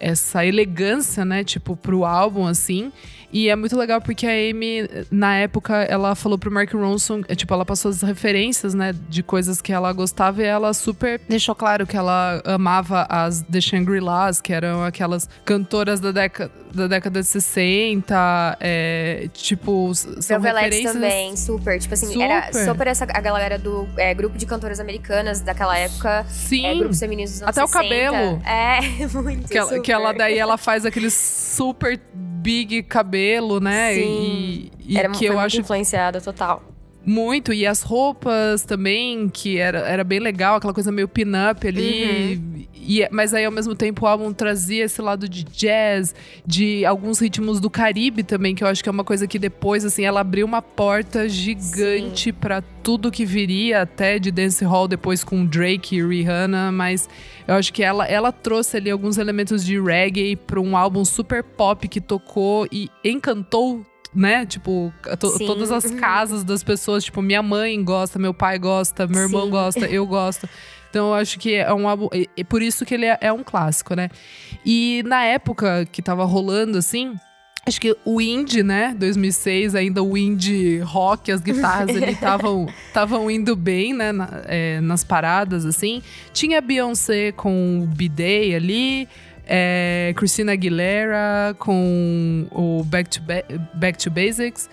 essa 0.00 0.44
elegância, 0.44 1.24
né, 1.24 1.44
tipo, 1.44 1.76
pro 1.76 2.04
álbum, 2.04 2.44
assim. 2.44 2.92
E 3.32 3.48
é 3.48 3.56
muito 3.56 3.76
legal 3.76 4.00
porque 4.00 4.26
a 4.26 4.30
Amy, 4.30 4.88
na 5.10 5.36
época, 5.36 5.74
ela 5.84 6.14
falou 6.14 6.38
pro 6.38 6.50
Mark 6.50 6.72
Ronson, 6.72 7.22
é, 7.28 7.34
tipo, 7.34 7.52
ela 7.54 7.64
passou 7.64 7.90
as 7.90 8.02
referências, 8.02 8.74
né, 8.74 8.94
de 9.08 9.22
coisas 9.22 9.62
que 9.62 9.72
ela 9.72 9.92
gostava 9.92 10.42
e 10.42 10.44
ela 10.44 10.74
super 10.74 11.20
deixou 11.28 11.54
claro 11.54 11.86
que 11.86 11.96
ela 11.96 12.42
amava 12.44 13.06
as 13.08 13.42
The 13.42 13.60
Shangri-Las, 13.60 14.40
que 14.40 14.52
eram 14.52 14.84
aquelas 14.84 15.28
cantoras 15.44 15.98
da 15.98 16.12
década, 16.12 16.52
da 16.74 16.86
década 16.86 17.20
de 17.20 17.26
60, 17.26 18.56
é, 18.60 19.28
tipo, 19.32 19.94
são 19.94 20.40
Velvet 20.40 20.54
referências... 20.54 20.92
também, 20.92 21.36
super. 21.36 21.78
Tipo 21.78 21.94
assim, 21.94 22.06
Super. 22.06 22.24
era 22.24 22.52
super 22.52 22.86
essa 22.86 23.04
a 23.04 23.20
galera 23.20 23.58
do 23.58 23.88
é, 23.96 24.12
grupo 24.14 24.36
de 24.36 24.46
cantoras 24.46 24.80
americanas 24.80 25.40
daquela 25.40 25.76
época. 25.78 26.24
Sim, 26.28 26.66
É, 26.66 26.74
grupos 26.74 26.98
femininos 26.98 27.32
dos 27.32 27.42
anos 27.42 27.56
Até 27.56 27.64
o 27.64 27.66
60. 27.66 27.82
cabelo. 27.82 28.42
É, 28.44 29.06
muito. 29.22 29.48
que 29.48 29.58
ela, 29.58 29.80
que 29.80 29.92
ela 29.92 30.12
daí 30.12 30.38
ela 30.38 30.56
faz 30.56 30.84
aquele 30.84 31.10
super 31.10 31.98
big 32.42 32.82
cabelo, 32.82 33.60
né? 33.60 33.94
Sim. 33.94 34.70
E, 34.80 34.94
e 34.94 34.98
Era, 34.98 35.08
que 35.10 35.24
eu 35.24 35.38
acho 35.38 35.60
influenciada, 35.60 36.20
total. 36.20 36.62
Muito, 37.04 37.52
e 37.52 37.66
as 37.66 37.82
roupas 37.82 38.64
também, 38.64 39.28
que 39.28 39.58
era, 39.58 39.80
era 39.80 40.04
bem 40.04 40.20
legal, 40.20 40.56
aquela 40.56 40.72
coisa 40.72 40.92
meio 40.92 41.08
pin-up 41.08 41.66
ali. 41.66 42.36
Uhum. 42.36 42.64
E, 42.74 43.06
mas 43.10 43.32
aí, 43.32 43.44
ao 43.44 43.52
mesmo 43.52 43.74
tempo, 43.74 44.04
o 44.04 44.08
álbum 44.08 44.32
trazia 44.32 44.84
esse 44.84 45.00
lado 45.00 45.28
de 45.28 45.44
jazz, 45.44 46.14
de 46.44 46.84
alguns 46.84 47.20
ritmos 47.20 47.60
do 47.60 47.70
Caribe 47.70 48.22
também, 48.22 48.54
que 48.54 48.64
eu 48.64 48.68
acho 48.68 48.82
que 48.82 48.88
é 48.88 48.92
uma 48.92 49.04
coisa 49.04 49.26
que 49.26 49.38
depois, 49.38 49.84
assim, 49.84 50.04
ela 50.04 50.20
abriu 50.20 50.44
uma 50.44 50.60
porta 50.60 51.28
gigante 51.28 52.32
para 52.32 52.62
tudo 52.82 53.10
que 53.10 53.24
viria, 53.24 53.82
até 53.82 54.18
de 54.18 54.30
dancehall 54.30 54.88
depois 54.88 55.22
com 55.22 55.46
Drake 55.46 55.96
e 55.96 56.04
Rihanna, 56.04 56.72
mas 56.72 57.08
eu 57.46 57.54
acho 57.54 57.72
que 57.72 57.82
ela, 57.82 58.06
ela 58.06 58.32
trouxe 58.32 58.76
ali 58.76 58.90
alguns 58.90 59.16
elementos 59.18 59.64
de 59.64 59.80
reggae 59.80 60.34
para 60.34 60.60
um 60.60 60.76
álbum 60.76 61.04
super 61.04 61.42
pop 61.42 61.86
que 61.86 62.00
tocou 62.00 62.66
e 62.72 62.90
encantou 63.04 63.84
né? 64.14 64.44
Tipo, 64.46 64.92
to, 65.18 65.38
todas 65.38 65.70
as 65.70 65.90
casas 65.90 66.44
das 66.44 66.62
pessoas, 66.62 67.04
tipo, 67.04 67.22
minha 67.22 67.42
mãe 67.42 67.82
gosta, 67.82 68.18
meu 68.18 68.34
pai 68.34 68.58
gosta, 68.58 69.06
meu 69.06 69.22
irmão 69.22 69.44
Sim. 69.44 69.50
gosta, 69.50 69.86
eu 69.86 70.06
gosto. 70.06 70.48
Então 70.90 71.08
eu 71.08 71.14
acho 71.14 71.38
que 71.38 71.54
é 71.54 71.72
um 71.72 71.88
álbum. 71.88 72.08
E 72.36 72.44
por 72.44 72.60
isso 72.60 72.84
que 72.84 72.92
ele 72.92 73.06
é, 73.06 73.16
é, 73.22 73.32
um 73.32 73.42
clássico, 73.42 73.94
né? 73.94 74.10
E 74.64 75.02
na 75.06 75.24
época 75.24 75.86
que 75.90 76.02
tava 76.02 76.24
rolando, 76.24 76.76
assim. 76.76 77.14
Acho 77.64 77.80
que 77.80 77.96
o 78.04 78.20
indie, 78.20 78.64
né? 78.64 78.92
2006, 78.98 79.76
ainda 79.76 80.02
o 80.02 80.18
indie 80.18 80.80
rock, 80.80 81.30
as 81.30 81.40
guitarras 81.40 81.90
ali 81.96 82.10
estavam 82.10 82.68
estavam 82.88 83.30
indo 83.30 83.54
bem, 83.54 83.94
né? 83.94 84.10
Na, 84.10 84.28
é, 84.46 84.80
nas 84.80 85.04
paradas, 85.04 85.64
assim. 85.64 86.02
Tinha 86.32 86.60
Beyoncé 86.60 87.32
com 87.32 87.84
o 87.84 87.86
B-Day 87.86 88.54
ali 88.54 89.08
é, 89.54 90.14
Christina 90.16 90.52
Aguilera 90.52 91.54
com 91.58 92.46
o 92.50 92.82
Back 92.84 93.10
to, 93.10 93.20
ba 93.20 93.34
Back 93.74 93.98
to 93.98 94.10
Basics. 94.10 94.70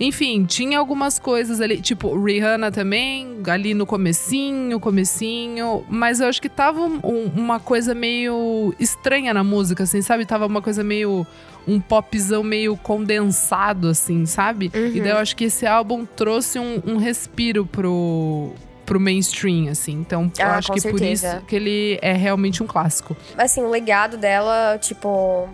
Enfim, 0.00 0.46
tinha 0.46 0.78
algumas 0.78 1.18
coisas 1.18 1.60
ali, 1.60 1.80
tipo 1.80 2.18
Rihanna 2.18 2.72
também, 2.72 3.42
ali 3.46 3.74
no 3.74 3.84
comecinho, 3.84 4.80
comecinho, 4.80 5.84
mas 5.88 6.18
eu 6.18 6.28
acho 6.28 6.40
que 6.40 6.48
tava 6.48 6.80
um, 6.80 7.30
uma 7.36 7.60
coisa 7.60 7.94
meio 7.94 8.74
estranha 8.80 9.34
na 9.34 9.44
música, 9.44 9.82
assim, 9.82 10.00
sabe? 10.00 10.24
Tava 10.24 10.46
uma 10.46 10.62
coisa 10.62 10.82
meio 10.82 11.26
um 11.68 11.78
popzão 11.78 12.42
meio 12.42 12.74
condensado, 12.76 13.88
assim, 13.88 14.24
sabe? 14.24 14.72
Uhum. 14.74 14.86
E 14.94 15.00
daí 15.00 15.10
eu 15.10 15.18
acho 15.18 15.36
que 15.36 15.44
esse 15.44 15.66
álbum 15.66 16.06
trouxe 16.06 16.58
um, 16.58 16.82
um 16.84 16.96
respiro 16.96 17.66
pro, 17.66 18.54
pro 18.84 19.00
mainstream, 19.00 19.68
assim. 19.68 19.92
Então, 19.92 20.30
ah, 20.38 20.42
eu 20.42 20.46
acho 20.50 20.72
que 20.72 20.80
certeza. 20.80 21.28
por 21.28 21.36
isso 21.36 21.46
que 21.46 21.56
ele 21.56 21.98
é 22.02 22.12
realmente 22.12 22.62
um 22.62 22.66
clássico. 22.66 23.16
Assim, 23.36 23.62
o 23.62 23.70
legado 23.70 24.16
dela, 24.16 24.78
tipo, 24.78 25.48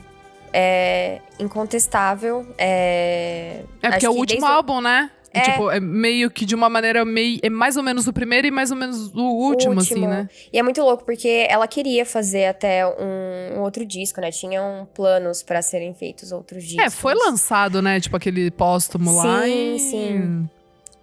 é 0.52 1.20
incontestável. 1.38 2.46
É, 2.56 3.62
é 3.82 3.90
porque 3.90 4.06
é 4.06 4.10
o 4.10 4.14
último 4.14 4.46
álbum, 4.46 4.80
né? 4.80 5.10
É. 5.32 5.40
Tipo, 5.42 5.70
é 5.70 5.78
meio 5.78 6.30
que 6.30 6.44
de 6.44 6.54
uma 6.54 6.68
maneira 6.68 7.04
meio. 7.04 7.38
É 7.42 7.50
mais 7.50 7.76
ou 7.76 7.82
menos 7.82 8.06
o 8.06 8.12
primeiro 8.12 8.46
e 8.46 8.50
mais 8.50 8.70
ou 8.70 8.76
menos 8.76 9.12
o 9.14 9.20
último, 9.20 9.74
o 9.74 9.76
último. 9.76 9.80
assim, 9.80 10.06
né? 10.06 10.28
E 10.52 10.58
é 10.58 10.62
muito 10.62 10.80
louco, 10.82 11.04
porque 11.04 11.46
ela 11.48 11.68
queria 11.68 12.06
fazer 12.06 12.46
até 12.46 12.86
um, 12.86 13.58
um 13.58 13.60
outro 13.60 13.84
disco, 13.84 14.20
né? 14.20 14.30
Tinham 14.30 14.88
planos 14.94 15.42
para 15.42 15.60
serem 15.60 15.92
feitos 15.94 16.32
outros 16.32 16.64
discos. 16.64 16.84
É, 16.84 16.90
foi 16.90 17.14
lançado, 17.14 17.82
né? 17.82 18.00
Tipo 18.00 18.16
aquele 18.16 18.50
póstumo 18.50 19.10
sim, 19.10 19.16
lá. 19.16 19.42
Sim, 19.42 19.78
sim. 19.78 20.48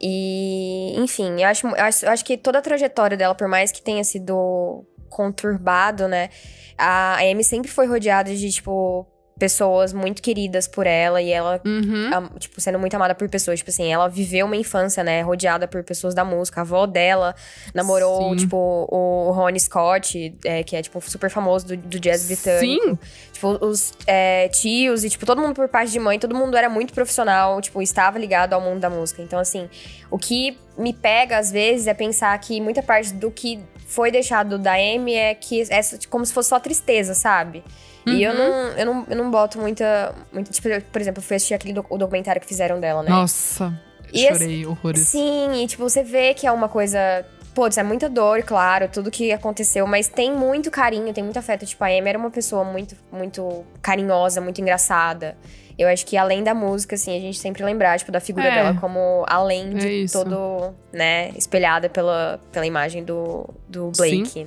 E, 0.08 0.94
enfim, 1.00 1.42
eu 1.42 1.48
acho, 1.48 1.66
eu 1.66 1.84
acho, 1.84 2.06
eu 2.06 2.12
acho 2.12 2.24
que 2.24 2.38
toda 2.38 2.60
a 2.60 2.62
trajetória 2.62 3.18
dela, 3.18 3.34
por 3.34 3.48
mais 3.48 3.72
que 3.72 3.82
tenha 3.82 4.04
sido 4.04 4.86
conturbado, 5.10 6.08
né? 6.08 6.30
A 6.78 7.16
Amy 7.22 7.44
sempre 7.44 7.72
foi 7.72 7.88
rodeada 7.88 8.36
de, 8.36 8.52
tipo, 8.52 9.08
pessoas 9.38 9.92
muito 9.92 10.22
queridas 10.22 10.68
por 10.68 10.88
ela 10.88 11.22
e 11.22 11.30
ela, 11.30 11.60
uhum. 11.66 12.30
tipo, 12.40 12.60
sendo 12.62 12.80
muito 12.80 12.96
amada 12.96 13.14
por 13.14 13.28
pessoas. 13.30 13.60
Tipo 13.60 13.70
assim, 13.70 13.92
ela 13.92 14.08
viveu 14.08 14.46
uma 14.46 14.56
infância, 14.56 15.04
né, 15.04 15.22
rodeada 15.22 15.68
por 15.68 15.84
pessoas 15.84 16.14
da 16.14 16.24
música. 16.24 16.62
A 16.62 16.64
avó 16.64 16.86
dela 16.86 17.36
namorou, 17.74 18.30
Sim. 18.30 18.36
tipo, 18.38 18.58
o 18.90 19.32
Ronnie 19.32 19.60
Scott, 19.60 20.38
é, 20.46 20.64
que 20.64 20.76
é, 20.76 20.82
tipo, 20.82 21.02
super 21.02 21.30
famoso 21.30 21.68
do, 21.68 21.78
do 21.78 22.00
jazz 22.00 22.26
britânico. 22.28 22.90
Sim. 22.90 23.00
Tipo, 23.34 23.66
os 23.66 23.94
é, 24.08 24.48
tios 24.50 25.04
e, 25.04 25.10
tipo, 25.10 25.26
todo 25.26 25.42
mundo 25.42 25.54
por 25.54 25.68
parte 25.68 25.92
de 25.92 26.00
mãe, 26.00 26.18
todo 26.18 26.34
mundo 26.34 26.56
era 26.56 26.70
muito 26.70 26.94
profissional, 26.94 27.60
tipo, 27.62 27.82
estava 27.82 28.18
ligado 28.18 28.54
ao 28.54 28.62
mundo 28.62 28.80
da 28.80 28.90
música. 28.90 29.22
Então, 29.22 29.40
assim, 29.40 29.70
o 30.10 30.18
que 30.18 30.58
me 30.78 30.94
pega, 30.94 31.38
às 31.38 31.52
vezes, 31.52 31.88
é 31.88 31.94
pensar 31.94 32.38
que 32.40 32.62
muita 32.62 32.82
parte 32.82 33.14
do 33.14 33.30
que 33.30 33.60
foi 33.86 34.12
deixado 34.12 34.58
da 34.58 34.74
Amy 34.74 35.14
é 35.14 35.36
que 35.36 35.62
é 35.64 35.82
como 36.10 36.26
se 36.26 36.34
fosse 36.34 36.50
só 36.50 36.60
tristeza, 36.60 37.14
sabe? 37.14 37.64
Uhum. 38.08 38.14
E 38.14 38.24
eu 38.24 38.32
uhum. 38.32 38.38
não, 38.38 38.68
eu, 38.78 38.86
não, 38.86 39.08
eu 39.10 39.18
não 39.18 39.32
boto 39.32 39.60
muita, 39.60 40.14
muita. 40.32 40.52
Tipo, 40.52 40.70
por 40.92 41.02
exemplo, 41.02 41.20
eu 41.20 41.24
fui 41.26 41.36
assistir 41.36 41.54
aquele 41.54 41.78
o 41.90 41.98
documentário 41.98 42.40
que 42.40 42.48
fizeram 42.48 42.80
dela, 42.80 43.02
né? 43.02 43.10
Nossa. 43.10 43.74
E 44.14 44.28
chorei 44.28 44.62
esse, 44.62 44.66
horrores. 44.66 45.02
Sim, 45.02 45.64
e 45.64 45.68
tipo, 45.68 45.84
você 45.84 46.04
vê 46.04 46.34
que 46.34 46.46
é 46.46 46.52
uma 46.52 46.70
coisa. 46.70 47.26
Putz, 47.54 47.78
é 47.78 47.84
muita 47.84 48.10
dor, 48.10 48.44
claro, 48.44 48.90
tudo 48.90 49.10
que 49.10 49.32
aconteceu, 49.32 49.88
mas 49.88 50.10
tem 50.10 50.30
muito 50.32 50.70
carinho, 50.70 51.14
tem 51.14 51.24
muito 51.24 51.40
afeto. 51.40 51.66
Tipo, 51.66 51.86
a 51.86 51.88
Amy 51.88 52.10
era 52.10 52.18
uma 52.18 52.30
pessoa 52.30 52.66
muito, 52.66 52.96
muito 53.12 53.64
carinhosa, 53.82 54.42
muito 54.42 54.60
engraçada. 54.60 55.38
Eu 55.78 55.88
acho 55.88 56.06
que 56.06 56.18
além 56.18 56.44
da 56.44 56.54
música, 56.54 56.96
assim, 56.96 57.16
a 57.16 57.20
gente 57.20 57.38
sempre 57.40 57.64
lembrar, 57.64 57.98
tipo, 57.98 58.12
da 58.12 58.20
figura 58.20 58.48
é. 58.48 58.56
dela 58.56 58.78
como 58.80 59.26
além 59.28 59.74
de 59.74 60.04
é 60.04 60.08
todo, 60.08 60.74
né, 60.92 61.30
espelhada 61.38 61.90
pela, 61.90 62.40
pela 62.52 62.66
imagem 62.66 63.04
do, 63.04 63.50
do 63.68 63.92
Blake. 63.92 64.26
Sim. 64.26 64.46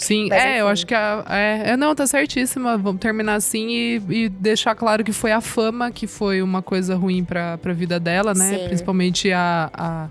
Sim, 0.00 0.28
Mas, 0.30 0.42
é, 0.42 0.48
enfim. 0.48 0.58
eu 0.60 0.68
acho 0.68 0.86
que 0.86 0.94
a, 0.94 1.24
é, 1.28 1.70
é, 1.72 1.76
Não, 1.76 1.94
tá 1.94 2.06
certíssima. 2.06 2.78
Vamos 2.78 3.00
terminar 3.00 3.34
assim 3.34 3.68
e, 3.68 4.02
e, 4.08 4.28
deixar 4.30 4.74
claro 4.74 5.04
que 5.04 5.12
foi 5.12 5.30
a 5.30 5.42
fama 5.42 5.90
que 5.90 6.06
foi 6.06 6.40
uma 6.40 6.62
coisa 6.62 6.96
ruim 6.96 7.22
pra, 7.22 7.58
pra 7.58 7.74
vida 7.74 8.00
dela, 8.00 8.32
né? 8.32 8.58
Sim. 8.58 8.64
Principalmente 8.64 9.30
a, 9.30 9.70
a, 9.74 10.08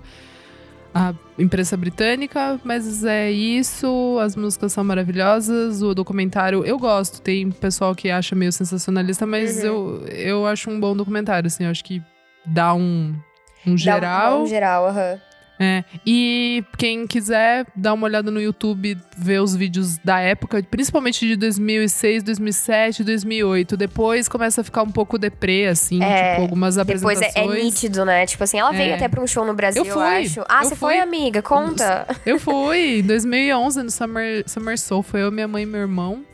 a 0.94 1.14
imprensa 1.36 1.76
britânica. 1.76 2.60
Mas 2.62 3.04
é 3.04 3.32
isso, 3.32 4.16
as 4.22 4.36
músicas 4.36 4.72
são 4.72 4.84
maravilhosas. 4.84 5.82
O 5.82 5.92
documentário 5.92 6.64
eu 6.64 6.78
gosto. 6.78 7.20
Tem 7.20 7.50
pessoal 7.50 7.92
que 7.92 8.10
acha 8.10 8.36
meio 8.36 8.52
sensacionalista, 8.52 9.26
mas 9.26 9.56
uhum. 9.56 9.64
eu, 9.64 10.06
eu 10.06 10.46
acho 10.46 10.70
um 10.70 10.78
bom 10.78 10.96
documentário, 10.96 11.48
assim. 11.48 11.64
Eu 11.64 11.70
acho 11.70 11.82
que 11.82 12.00
dá 12.46 12.72
um, 12.74 13.12
um 13.66 13.76
geral. 13.76 14.30
Dá 14.30 14.36
um, 14.36 14.42
um 14.42 14.46
geral, 14.46 14.86
aham. 14.86 15.14
Uhum. 15.14 15.29
É, 15.62 15.84
e 16.06 16.64
quem 16.78 17.06
quiser 17.06 17.66
dar 17.76 17.92
uma 17.92 18.06
olhada 18.06 18.30
no 18.30 18.40
YouTube, 18.40 18.96
ver 19.14 19.42
os 19.42 19.54
vídeos 19.54 19.98
da 19.98 20.18
época, 20.18 20.62
principalmente 20.62 21.26
de 21.26 21.36
2006, 21.36 22.22
2007, 22.22 23.04
2008. 23.04 23.76
Depois 23.76 24.26
começa 24.26 24.62
a 24.62 24.64
ficar 24.64 24.82
um 24.82 24.90
pouco 24.90 25.18
deprê, 25.18 25.66
assim, 25.66 26.02
é, 26.02 26.30
tipo, 26.30 26.42
algumas 26.42 26.78
apresentações. 26.78 27.34
Depois 27.34 27.56
é, 27.56 27.60
é, 27.60 27.62
nítido, 27.62 28.06
né? 28.06 28.24
Tipo 28.24 28.42
assim, 28.42 28.58
ela 28.58 28.72
veio 28.72 28.92
é. 28.92 28.94
até 28.94 29.06
pra 29.06 29.22
um 29.22 29.26
show 29.26 29.44
no 29.44 29.52
Brasil, 29.52 29.84
eu, 29.84 29.92
fui, 29.92 30.02
eu 30.02 30.06
acho. 30.06 30.44
Ah, 30.48 30.62
eu 30.62 30.68
você 30.70 30.76
fui. 30.76 30.94
foi, 30.94 31.00
amiga? 31.00 31.42
Conta. 31.42 32.06
Eu 32.24 32.38
fui, 32.40 33.00
em 33.00 33.02
2011, 33.02 33.82
no 33.82 33.90
Summer, 33.90 34.44
Summer 34.46 34.78
Soul. 34.78 35.02
Foi 35.02 35.22
eu, 35.22 35.30
minha 35.30 35.46
mãe 35.46 35.64
e 35.64 35.66
meu 35.66 35.80
irmão. 35.80 36.24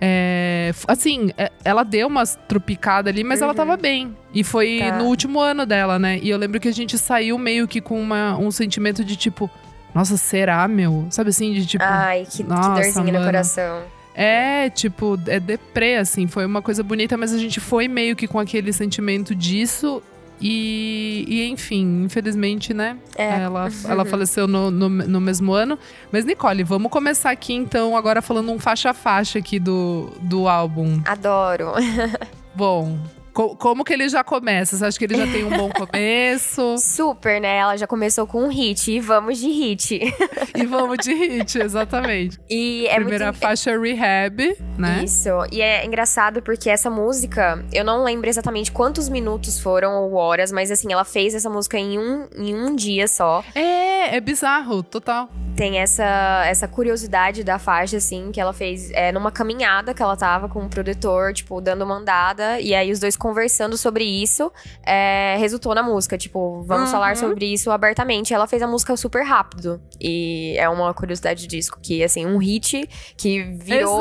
É, 0.00 0.72
assim, 0.88 1.30
é, 1.36 1.52
ela 1.62 1.82
deu 1.82 2.06
umas 2.06 2.38
tropicadas 2.48 3.12
ali, 3.12 3.22
mas 3.22 3.40
uhum. 3.40 3.46
ela 3.46 3.54
tava 3.54 3.76
bem. 3.76 4.16
E 4.32 4.42
foi 4.42 4.78
tá. 4.78 4.96
no 4.96 5.04
último 5.04 5.38
ano 5.38 5.66
dela, 5.66 5.98
né? 5.98 6.18
E 6.22 6.30
eu 6.30 6.38
lembro 6.38 6.58
que 6.58 6.68
a 6.68 6.72
gente 6.72 6.96
saiu 6.96 7.36
meio 7.36 7.68
que 7.68 7.80
com 7.80 8.00
uma, 8.00 8.36
um 8.38 8.50
sentimento 8.50 9.04
de 9.04 9.14
tipo, 9.14 9.50
nossa, 9.94 10.16
será, 10.16 10.66
meu? 10.66 11.06
Sabe 11.10 11.30
assim, 11.30 11.52
de 11.52 11.66
tipo. 11.66 11.84
Ai, 11.84 12.26
que, 12.28 12.42
nossa, 12.42 12.70
que 12.70 12.82
dorzinha 12.82 13.04
mano. 13.04 13.18
no 13.18 13.24
coração. 13.24 13.82
É, 14.14 14.70
tipo, 14.70 15.18
é 15.26 15.38
deprê, 15.38 15.96
assim. 15.96 16.26
Foi 16.26 16.44
uma 16.44 16.62
coisa 16.62 16.82
bonita, 16.82 17.16
mas 17.16 17.32
a 17.32 17.38
gente 17.38 17.60
foi 17.60 17.88
meio 17.88 18.16
que 18.16 18.26
com 18.26 18.38
aquele 18.38 18.72
sentimento 18.72 19.34
disso. 19.34 20.02
E, 20.40 21.24
e, 21.28 21.48
enfim, 21.50 22.04
infelizmente, 22.04 22.72
né? 22.72 22.96
É. 23.14 23.42
Ela, 23.42 23.68
ela 23.86 24.04
faleceu 24.04 24.48
no, 24.48 24.70
no, 24.70 24.88
no, 24.88 25.20
mesmo 25.20 25.52
ano. 25.52 25.78
Mas, 26.10 26.24
Nicole, 26.24 26.64
vamos 26.64 26.90
começar 26.90 27.30
aqui 27.30 27.52
então, 27.52 27.96
agora 27.96 28.22
falando 28.22 28.50
um 28.50 28.58
faixa 28.58 28.90
a 28.90 28.94
faixa 28.94 29.38
aqui 29.38 29.58
do, 29.58 30.10
do 30.22 30.48
álbum. 30.48 31.02
Adoro. 31.04 31.72
Bom, 32.54 32.98
Co 33.40 33.56
como 33.56 33.84
que 33.84 33.94
ele 33.94 34.06
já 34.06 34.22
começa? 34.22 34.76
Você 34.76 34.84
acha 34.84 34.98
que 34.98 35.06
ele 35.06 35.16
já 35.16 35.26
tem 35.26 35.44
um 35.44 35.56
bom 35.56 35.70
começo? 35.72 36.76
Super, 36.76 37.40
né? 37.40 37.56
Ela 37.56 37.74
já 37.74 37.86
começou 37.86 38.26
com 38.26 38.44
um 38.44 38.48
hit. 38.48 38.92
E 38.92 39.00
vamos 39.00 39.38
de 39.38 39.48
hit. 39.48 39.98
e 40.54 40.66
vamos 40.66 40.98
de 40.98 41.14
hit, 41.14 41.58
exatamente. 41.58 42.38
E 42.50 42.86
é 42.86 42.96
Primeira 42.96 43.26
muito... 43.26 43.38
faixa 43.38 43.78
Rehab, 43.78 44.58
né? 44.76 45.02
Isso. 45.04 45.30
E 45.50 45.62
é 45.62 45.86
engraçado 45.86 46.42
porque 46.42 46.68
essa 46.68 46.90
música, 46.90 47.64
eu 47.72 47.82
não 47.82 48.04
lembro 48.04 48.28
exatamente 48.28 48.70
quantos 48.70 49.08
minutos 49.08 49.58
foram 49.58 49.94
ou 49.94 50.12
horas, 50.14 50.52
mas 50.52 50.70
assim, 50.70 50.92
ela 50.92 51.04
fez 51.04 51.34
essa 51.34 51.48
música 51.48 51.78
em 51.78 51.98
um, 51.98 52.28
em 52.36 52.54
um 52.54 52.76
dia 52.76 53.08
só. 53.08 53.42
É, 53.54 54.16
é 54.16 54.20
bizarro, 54.20 54.82
total 54.82 55.30
tem 55.60 55.78
essa, 55.78 56.44
essa 56.46 56.66
curiosidade 56.66 57.44
da 57.44 57.58
faixa, 57.58 57.98
assim, 57.98 58.32
que 58.32 58.40
ela 58.40 58.54
fez 58.54 58.90
é, 58.92 59.12
numa 59.12 59.30
caminhada 59.30 59.92
que 59.92 60.02
ela 60.02 60.16
tava 60.16 60.48
com 60.48 60.64
o 60.64 60.68
produtor, 60.70 61.34
tipo, 61.34 61.60
dando 61.60 61.84
uma 61.84 61.96
andada, 61.96 62.58
e 62.58 62.74
aí 62.74 62.90
os 62.90 62.98
dois 62.98 63.14
conversando 63.30 63.76
sobre 63.76 64.04
isso, 64.04 64.52
é, 64.84 65.36
resultou 65.38 65.72
na 65.72 65.82
música, 65.84 66.18
tipo, 66.18 66.62
vamos 66.62 66.86
uhum. 66.86 66.92
falar 66.92 67.16
sobre 67.16 67.46
isso 67.46 67.70
abertamente. 67.70 68.34
Ela 68.34 68.48
fez 68.48 68.60
a 68.60 68.66
música 68.66 68.96
super 68.96 69.22
rápido, 69.22 69.80
e 70.00 70.56
é 70.58 70.68
uma 70.68 70.92
curiosidade 70.92 71.42
de 71.42 71.46
disco, 71.46 71.78
que, 71.80 72.02
assim, 72.02 72.26
um 72.26 72.38
hit 72.38 72.88
que 73.16 73.42
virou... 73.42 74.00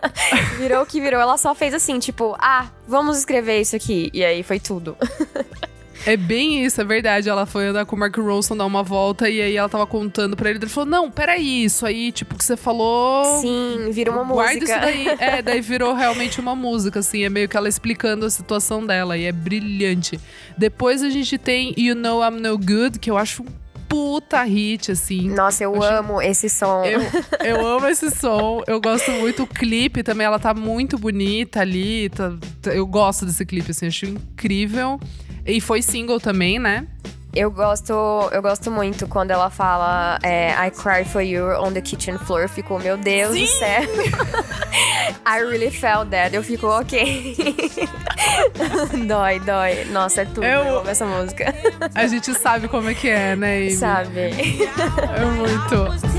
virou 0.56 0.86
que 0.86 1.00
virou, 1.00 1.20
ela 1.20 1.36
só 1.36 1.54
fez 1.54 1.74
assim, 1.74 1.98
tipo, 1.98 2.34
ah, 2.38 2.70
vamos 2.88 3.18
escrever 3.18 3.60
isso 3.60 3.76
aqui, 3.76 4.10
e 4.14 4.24
aí 4.24 4.42
foi 4.42 4.58
tudo. 4.58 4.96
É 6.06 6.16
bem 6.16 6.64
isso, 6.64 6.80
é 6.80 6.84
verdade. 6.84 7.28
Ela 7.28 7.44
foi 7.46 7.66
andar 7.66 7.84
com 7.84 7.96
o 7.96 7.98
Mark 7.98 8.16
Ronson 8.16 8.56
dar 8.56 8.64
uma 8.64 8.82
volta 8.82 9.28
e 9.28 9.42
aí 9.42 9.56
ela 9.56 9.68
tava 9.68 9.86
contando 9.86 10.36
pra 10.36 10.48
ele. 10.48 10.60
Ele 10.60 10.68
falou: 10.68 10.88
Não, 10.88 11.10
peraí, 11.10 11.64
isso 11.64 11.84
aí, 11.84 12.12
tipo, 12.12 12.36
que 12.36 12.44
você 12.44 12.56
falou. 12.56 13.40
Sim, 13.40 13.90
vira 13.90 14.12
uma 14.12 14.22
Guarda 14.24 14.60
música. 14.60 14.72
isso 14.72 14.80
daí. 14.80 15.16
É, 15.18 15.42
daí 15.42 15.60
virou 15.60 15.92
realmente 15.94 16.40
uma 16.40 16.54
música, 16.54 17.00
assim. 17.00 17.24
É 17.24 17.28
meio 17.28 17.48
que 17.48 17.56
ela 17.56 17.68
explicando 17.68 18.24
a 18.24 18.30
situação 18.30 18.86
dela 18.86 19.18
e 19.18 19.24
é 19.24 19.32
brilhante. 19.32 20.20
Depois 20.56 21.02
a 21.02 21.10
gente 21.10 21.36
tem 21.38 21.74
You 21.76 21.94
Know 21.96 22.22
I'm 22.24 22.40
No 22.40 22.56
Good, 22.56 22.98
que 23.00 23.10
eu 23.10 23.18
acho 23.18 23.42
um 23.42 23.46
puta 23.88 24.42
hit, 24.42 24.90
assim. 24.92 25.28
Nossa, 25.30 25.62
eu 25.64 25.80
amo 25.82 26.20
esse 26.20 26.48
som. 26.48 26.84
Eu, 26.84 27.00
eu 27.44 27.66
amo 27.66 27.86
esse 27.86 28.10
som, 28.10 28.62
eu 28.66 28.80
gosto 28.80 29.10
muito 29.12 29.44
o 29.44 29.46
clipe 29.46 30.02
também, 30.02 30.26
ela 30.26 30.40
tá 30.40 30.52
muito 30.52 30.98
bonita 30.98 31.60
ali, 31.60 32.08
tá- 32.08 32.32
tá- 32.60 32.74
eu 32.74 32.84
gosto 32.84 33.24
desse 33.24 33.46
clipe, 33.46 33.70
assim, 33.70 33.86
acho 33.86 34.06
incrível. 34.06 34.98
E 35.46 35.60
foi 35.60 35.80
single 35.82 36.18
também, 36.20 36.58
né? 36.58 36.86
Eu 37.34 37.50
gosto, 37.50 37.92
eu 38.32 38.40
gosto 38.40 38.70
muito 38.70 39.06
quando 39.06 39.30
ela 39.30 39.50
fala 39.50 40.18
é, 40.22 40.52
I 40.52 40.70
cry 40.70 41.04
for 41.04 41.20
you 41.20 41.44
on 41.62 41.70
the 41.70 41.82
kitchen 41.82 42.16
floor. 42.16 42.48
Ficou, 42.48 42.78
meu 42.78 42.96
Deus 42.96 43.38
do 43.38 43.46
céu. 43.46 43.82
I 45.28 45.40
really 45.44 45.70
felt 45.70 46.08
that. 46.10 46.34
Eu 46.34 46.42
fico, 46.42 46.66
ok. 46.66 47.36
dói, 49.06 49.38
dói. 49.40 49.84
Nossa, 49.86 50.22
é 50.22 50.24
tudo. 50.24 50.44
Eu- 50.44 50.64
Eu, 50.64 50.78
amo 50.78 50.88
essa 50.88 51.04
música. 51.04 51.54
A 51.94 52.06
gente 52.06 52.32
sabe 52.34 52.68
como 52.68 52.88
é 52.88 52.94
que 52.94 53.08
é, 53.08 53.36
né, 53.36 53.58
Amy? 53.58 53.70
Sabe? 53.72 54.20
É 54.20 55.24
muito. 55.26 56.15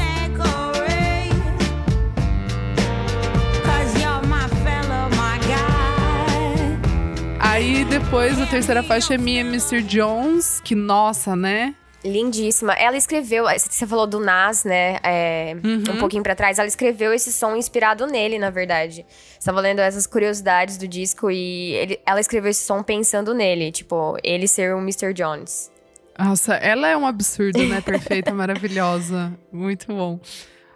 Aí 7.57 7.83
depois 7.85 8.39
a 8.39 8.45
terceira 8.45 8.83
faixa 8.83 9.15
é 9.15 9.17
and 9.17 9.47
Mr. 9.49 9.81
Jones, 9.81 10.61
que 10.63 10.75
nossa, 10.75 11.35
né? 11.35 11.73
Lindíssima. 12.05 12.73
Ela 12.73 12.95
escreveu, 12.95 13.45
você 13.45 13.87
falou 13.87 14.05
do 14.05 14.19
Nas, 14.19 14.63
né? 14.63 14.99
é, 15.01 15.55
Um 15.89 15.97
pouquinho 15.97 16.21
pra 16.21 16.35
trás. 16.35 16.59
Ela 16.59 16.67
escreveu 16.67 17.11
esse 17.11 17.33
som 17.33 17.55
inspirado 17.55 18.05
nele, 18.05 18.37
na 18.37 18.51
verdade. 18.51 19.03
Estava 19.39 19.59
lendo 19.59 19.79
essas 19.79 20.05
curiosidades 20.05 20.77
do 20.77 20.87
disco 20.87 21.31
e 21.31 21.71
ele- 21.73 21.99
ela 22.05 22.19
escreveu 22.21 22.51
esse 22.51 22.63
som 22.63 22.83
pensando 22.83 23.33
nele. 23.33 23.71
Tipo, 23.71 24.19
ele 24.23 24.47
ser 24.47 24.75
o 24.75 24.79
Mr. 24.79 25.11
Jones. 25.11 25.71
Nossa, 26.19 26.53
ela 26.53 26.87
é 26.87 26.95
um 26.95 27.07
absurdo, 27.07 27.57
né? 27.65 27.81
Perfeita, 27.81 28.31
maravilhosa. 28.35 29.33
Muito 29.51 29.87
bom. 29.87 30.19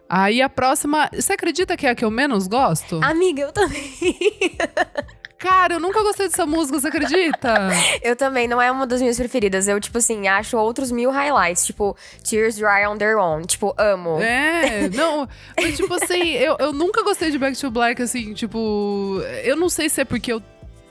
Aí 0.09 0.41
a 0.41 0.49
próxima. 0.49 1.11
Você 1.13 1.33
acredita 1.33 1.77
que 1.77 1.85
é 1.85 1.91
a 1.91 1.95
que 1.95 2.03
eu 2.03 2.09
menos 2.09 2.47
gosto? 2.47 2.99
Amiga, 3.03 3.43
eu 3.43 3.51
também. 3.51 3.93
Cara, 5.41 5.73
eu 5.73 5.79
nunca 5.79 6.03
gostei 6.03 6.27
dessa 6.27 6.45
música, 6.45 6.79
você 6.79 6.87
acredita? 6.87 7.69
eu 8.03 8.15
também, 8.15 8.47
não 8.47 8.61
é 8.61 8.71
uma 8.71 8.85
das 8.85 9.01
minhas 9.01 9.17
preferidas. 9.17 9.67
Eu, 9.67 9.79
tipo 9.79 9.97
assim, 9.97 10.27
acho 10.27 10.55
outros 10.55 10.91
mil 10.91 11.09
highlights. 11.09 11.65
Tipo, 11.65 11.97
Tears 12.23 12.57
Dry 12.57 12.85
on 12.87 12.95
Their 12.95 13.17
Own. 13.17 13.41
Tipo, 13.41 13.73
amo. 13.75 14.21
É, 14.21 14.87
não, 14.93 15.27
mas 15.59 15.75
tipo 15.75 15.91
assim, 15.95 16.33
eu, 16.33 16.57
eu 16.59 16.71
nunca 16.71 17.01
gostei 17.01 17.31
de 17.31 17.39
Back 17.39 17.59
to 17.59 17.71
Black, 17.71 17.99
assim, 18.03 18.35
tipo, 18.35 19.19
eu 19.43 19.55
não 19.55 19.67
sei 19.67 19.89
se 19.89 20.01
é 20.01 20.05
porque 20.05 20.31
eu 20.31 20.43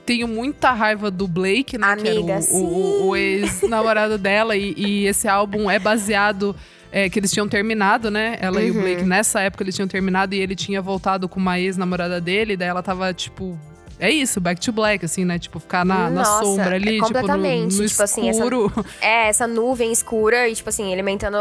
tenho 0.05 0.27
muita 0.27 0.71
raiva 0.71 1.09
do 1.09 1.27
Blake, 1.29 1.77
né, 1.77 1.95
que 1.95 2.09
Amiga, 2.09 2.33
era 2.33 2.43
o, 2.51 2.57
o, 2.57 3.07
o 3.07 3.15
ex-namorado 3.15 4.17
dela, 4.19 4.57
e, 4.57 4.73
e 4.75 5.07
esse 5.07 5.29
álbum 5.29 5.71
é 5.71 5.79
baseado, 5.79 6.53
é, 6.91 7.07
que 7.09 7.19
eles 7.19 7.31
tinham 7.31 7.47
terminado, 7.47 8.11
né, 8.11 8.37
ela 8.41 8.61
e 8.61 8.69
o 8.69 8.73
Uhum. 8.73 8.81
Blake, 8.81 9.03
nessa 9.03 9.39
época 9.39 9.63
eles 9.63 9.75
tinham 9.75 9.87
terminado, 9.87 10.35
e 10.35 10.39
ele 10.39 10.55
tinha 10.55 10.81
voltado 10.81 11.29
com 11.29 11.39
uma 11.39 11.57
ex-namorada 11.57 12.19
dele, 12.19 12.57
daí 12.57 12.67
ela 12.67 12.83
tava, 12.83 13.13
tipo... 13.13 13.57
É 14.01 14.09
isso, 14.09 14.41
back 14.41 14.59
to 14.59 14.71
black, 14.71 15.05
assim, 15.05 15.23
né? 15.23 15.37
Tipo, 15.37 15.59
ficar 15.59 15.85
na, 15.85 16.09
na 16.09 16.23
Nossa, 16.23 16.43
sombra 16.43 16.71
é 16.71 16.75
ali, 16.75 16.85
tipo, 16.93 16.97
no, 17.01 17.05
completamente. 17.05 17.75
no 17.77 17.87
Tipo 17.87 18.01
assim, 18.03 18.27
essa- 18.27 18.39
escuro. 18.39 18.73
É, 18.99 19.27
essa 19.29 19.45
nuvem 19.45 19.91
escura 19.91 20.49
e, 20.49 20.55
tipo 20.55 20.67
assim, 20.69 20.91
alimentando 20.91 21.37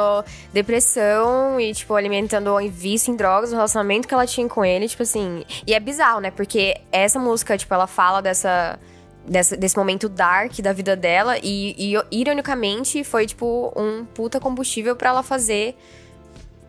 depressão 0.53 1.59
e, 1.61 1.73
tipo, 1.75 1.95
alimentando 1.95 2.51
o 2.55 2.69
vício 2.71 3.13
em 3.13 3.17
drogas, 3.17 3.51
o 3.51 3.55
relacionamento 3.55 4.07
que 4.07 4.15
ela 4.15 4.27
tinha 4.27 4.49
com 4.49 4.65
ele, 4.65 4.87
tipo 4.89 5.03
assim. 5.03 5.43
E 5.67 5.75
é 5.75 5.81
bizarro, 5.81 6.21
né? 6.21 6.31
Porque 6.31 6.77
essa 6.93 7.19
música, 7.19 7.57
tipo, 7.59 7.73
ela 7.75 7.87
fala 7.87 8.21
dessa. 8.21 8.79
dessa- 9.27 9.57
desse 9.57 9.77
momento 9.77 10.09
dark 10.09 10.59
da 10.61 10.73
vida 10.73 10.97
dela 10.97 11.37
e, 11.43 11.75
e, 11.95 12.21
ironicamente, 12.21 13.05
foi, 13.05 13.27
tipo, 13.27 13.73
um 13.77 14.05
puta 14.05 14.41
combustível 14.41 14.97
pra 14.97 15.11
ela 15.11 15.23
fazer 15.23 15.77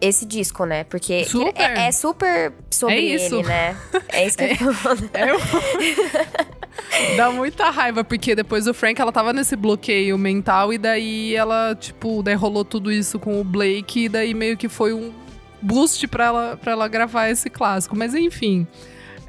esse 0.01 0.25
disco, 0.25 0.65
né? 0.65 0.83
Porque 0.83 1.23
Super. 1.25 1.61
É, 1.61 1.87
é 1.87 1.91
super 1.91 2.51
sobre 2.69 2.95
É 2.95 2.99
isso. 2.99 3.35
ele, 3.35 3.47
né? 3.47 3.77
É 4.09 4.25
isso 4.25 4.37
que 4.37 4.43
eu 4.43 4.57
tô 4.57 4.73
falando. 4.73 5.09
É 5.13 5.31
Dá 7.15 7.31
muita 7.31 7.69
raiva, 7.69 8.03
porque 8.03 8.35
depois 8.35 8.65
o 8.67 8.73
Frank, 8.73 8.99
ela 8.99 9.11
tava 9.11 9.31
nesse 9.31 9.55
bloqueio 9.55 10.17
mental, 10.17 10.73
e 10.73 10.77
daí 10.77 11.35
ela, 11.35 11.75
tipo, 11.75 12.23
daí 12.23 12.35
rolou 12.35 12.65
tudo 12.65 12.91
isso 12.91 13.19
com 13.19 13.39
o 13.39 13.43
Blake, 13.43 14.05
e 14.05 14.09
daí 14.09 14.33
meio 14.33 14.57
que 14.57 14.67
foi 14.67 14.93
um 14.93 15.13
boost 15.61 16.07
pra 16.07 16.25
ela, 16.25 16.57
pra 16.57 16.71
ela 16.71 16.87
gravar 16.87 17.29
esse 17.29 17.49
clássico. 17.49 17.95
Mas 17.95 18.15
enfim. 18.15 18.65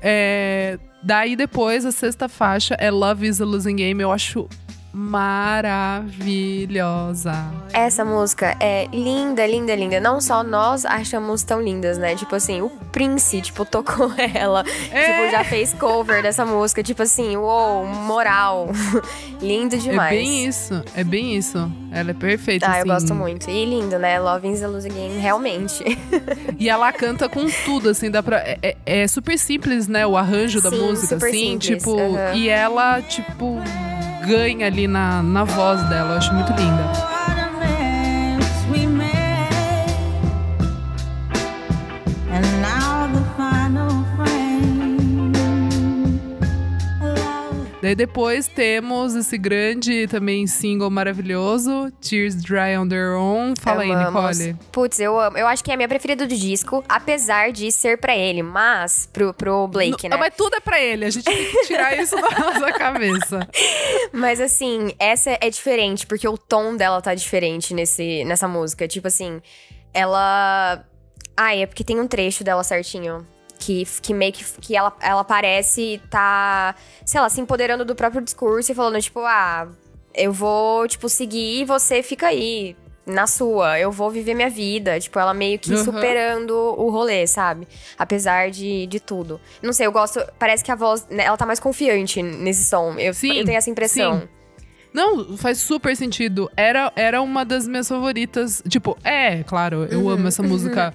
É, 0.01 0.79
Daí 1.03 1.35
depois, 1.35 1.85
a 1.85 1.91
sexta 1.91 2.29
faixa 2.29 2.77
é 2.79 2.89
Love 2.89 3.27
is 3.27 3.41
a 3.41 3.45
Losing 3.45 3.75
Game. 3.75 4.01
Eu 4.01 4.13
acho 4.13 4.49
maravilhosa. 4.93 7.33
Essa 7.73 8.05
música 8.05 8.55
é 8.61 8.87
linda, 8.93 9.47
linda, 9.47 9.75
linda. 9.75 9.99
Não 10.01 10.21
só 10.21 10.43
nós 10.43 10.85
achamos 10.85 11.43
tão 11.43 11.61
lindas, 11.63 11.97
né? 11.99 12.15
Tipo 12.15 12.35
assim, 12.35 12.61
o 12.61 12.69
Prince, 12.93 13.41
tipo, 13.41 13.65
tocou 13.71 14.13
ela. 14.35 14.63
Tipo, 14.65 15.31
já 15.31 15.45
fez 15.45 15.73
cover 15.75 16.23
dessa 16.23 16.45
música. 16.45 16.83
Tipo 16.83 17.03
assim, 17.03 17.37
uou, 17.37 17.87
moral. 17.87 18.69
Lindo 19.41 19.77
demais. 19.79 20.13
É 20.13 20.17
bem 20.17 20.47
isso, 20.47 20.85
é 20.95 21.05
bem 21.05 21.37
isso. 21.37 21.73
Ela 21.91 22.11
é 22.11 22.15
perfeita. 22.15 22.67
Ah, 22.69 22.77
eu 22.77 22.81
assim. 22.83 22.89
gosto 22.89 23.15
muito. 23.15 23.51
E 23.51 23.65
lindo, 23.65 23.99
né? 23.99 24.19
Love 24.21 24.49
is 24.49 24.63
a 24.63 24.69
Losing 24.69 24.91
Game, 24.91 25.19
realmente. 25.19 25.83
E 26.59 26.69
ela 26.69 26.93
canta 26.93 27.29
com 27.29 27.47
tudo, 27.65 27.89
assim, 27.89 28.09
dá 28.11 28.23
pra. 28.23 28.39
É, 28.39 28.59
é- 28.63 28.77
é 28.87 29.09
super 29.09 29.37
simples, 29.37 29.89
né? 29.89 30.07
O 30.07 30.17
arranjo 30.17 30.61
da 30.61 30.71
Sim, 30.71 30.79
música, 30.81 31.17
super 31.17 31.29
assim, 31.29 31.59
simples, 31.61 31.83
tipo. 31.83 31.99
aham. 31.99 32.35
E 32.35 32.49
ela, 32.49 33.03
tipo, 33.03 33.57
ganha 34.27 34.67
ali 34.67 34.87
na, 34.87 35.23
na 35.23 35.45
voz 35.45 35.83
dela. 35.85 36.13
Eu 36.13 36.19
acho 36.19 36.33
muito 36.35 36.53
linda. 36.53 37.12
Daí 47.93 47.97
depois 47.97 48.49
temos 48.49 49.15
esse 49.15 49.37
grande 49.37 50.07
também 50.07 50.47
single 50.47 50.89
maravilhoso, 50.89 51.93
Tears 52.01 52.43
Dry 52.43 52.75
on 52.79 52.89
Their 52.89 53.19
Own. 53.19 53.53
Fala 53.61 53.83
aí, 53.83 53.93
Amamos. 53.93 54.39
Nicole. 54.39 54.59
Putz, 54.73 54.99
eu 54.99 55.21
amo. 55.21 55.37
Eu 55.37 55.47
acho 55.47 55.63
que 55.63 55.71
é 55.71 55.75
a 55.75 55.77
minha 55.77 55.89
preferida 55.89 56.27
do 56.27 56.35
disco, 56.35 56.83
apesar 56.89 57.53
de 57.53 57.71
ser 57.71 57.99
pra 57.99 58.17
ele, 58.17 58.43
mas 58.43 59.11
pro, 59.13 59.35
pro 59.35 59.69
Blake, 59.69 60.09
Não, 60.09 60.17
né? 60.17 60.23
Mas 60.25 60.35
tudo 60.35 60.57
é 60.57 60.61
pra 60.61 60.81
ele, 60.81 61.05
a 61.05 61.11
gente 61.11 61.25
tem 61.25 61.37
que 61.37 61.67
tirar 61.67 61.95
isso 62.01 62.17
da 62.17 62.31
nossa 62.41 62.73
cabeça. 62.73 63.47
Mas 64.11 64.41
assim, 64.41 64.95
essa 64.99 65.37
é 65.39 65.51
diferente, 65.51 66.07
porque 66.07 66.27
o 66.27 66.39
tom 66.39 66.75
dela 66.75 67.03
tá 67.03 67.15
diferente 67.15 67.75
nesse, 67.75 68.25
nessa 68.25 68.49
música. 68.49 68.89
Tipo 68.89 69.09
assim, 69.09 69.43
ela. 69.93 70.83
Ai, 71.37 71.61
é 71.61 71.67
porque 71.67 71.85
tem 71.85 72.01
um 72.01 72.07
trecho 72.07 72.43
dela 72.43 72.65
certinho. 72.65 73.27
Que, 73.65 73.85
que 74.03 74.13
meio 74.15 74.33
que, 74.33 74.45
que 74.61 74.77
ela, 74.77 74.93
ela 75.01 75.23
parece 75.25 76.01
tá, 76.11 76.75
sei 77.05 77.21
lá, 77.21 77.29
se 77.29 77.41
empoderando 77.41 77.85
do 77.85 77.95
próprio 77.95 78.21
discurso 78.23 78.73
e 78.73 78.75
falando, 78.75 79.01
tipo, 79.01 79.21
ah, 79.21 79.69
eu 80.15 80.33
vou, 80.33 80.89
tipo, 80.89 81.09
seguir 81.09 81.61
e 81.61 81.65
você 81.65 82.03
fica 82.03 82.27
aí, 82.29 82.75
na 83.07 83.27
sua. 83.27 83.79
Eu 83.79 83.91
vou 83.93 84.11
viver 84.11 84.35
minha 84.35 84.51
vida. 84.51 84.99
Tipo, 85.01 85.19
ela 85.19 85.33
meio 85.35 85.59
que 85.59 85.71
Uhum. 85.73 85.85
superando 85.85 86.53
o 86.55 86.91
rolê, 86.91 87.27
sabe? 87.27 87.67
Apesar 87.99 88.51
de, 88.51 88.87
de 88.87 89.01
tudo. 89.01 89.41
Não 89.63 89.73
sei, 89.73 89.87
eu 89.87 89.93
gosto. 89.93 90.21
Parece 90.39 90.63
que 90.65 90.71
a 90.71 90.75
voz, 90.77 91.07
né, 91.11 91.25
ela 91.25 91.37
tá 91.37 91.45
mais 91.47 91.59
confiante 91.61 92.23
nesse 92.23 92.65
som. 92.65 92.95
Eu, 92.99 93.13
Sim, 93.15 93.39
eu 93.39 93.45
tenho 93.45 93.59
essa 93.59 93.71
impressão. 93.71 94.21
sim. 94.21 94.29
Não, 94.93 95.37
faz 95.39 95.59
super 95.59 95.97
sentido. 95.97 96.51
Era, 96.57 96.93
era 96.95 97.23
uma 97.23 97.45
das 97.45 97.67
minhas 97.67 97.89
favoritas. 97.89 98.63
Tipo, 98.69 98.97
é, 99.03 99.43
claro, 99.43 99.87
eu 99.91 100.01
Uhum, 100.03 100.11
amo 100.11 100.29
essa 100.29 100.43
música. 100.43 100.93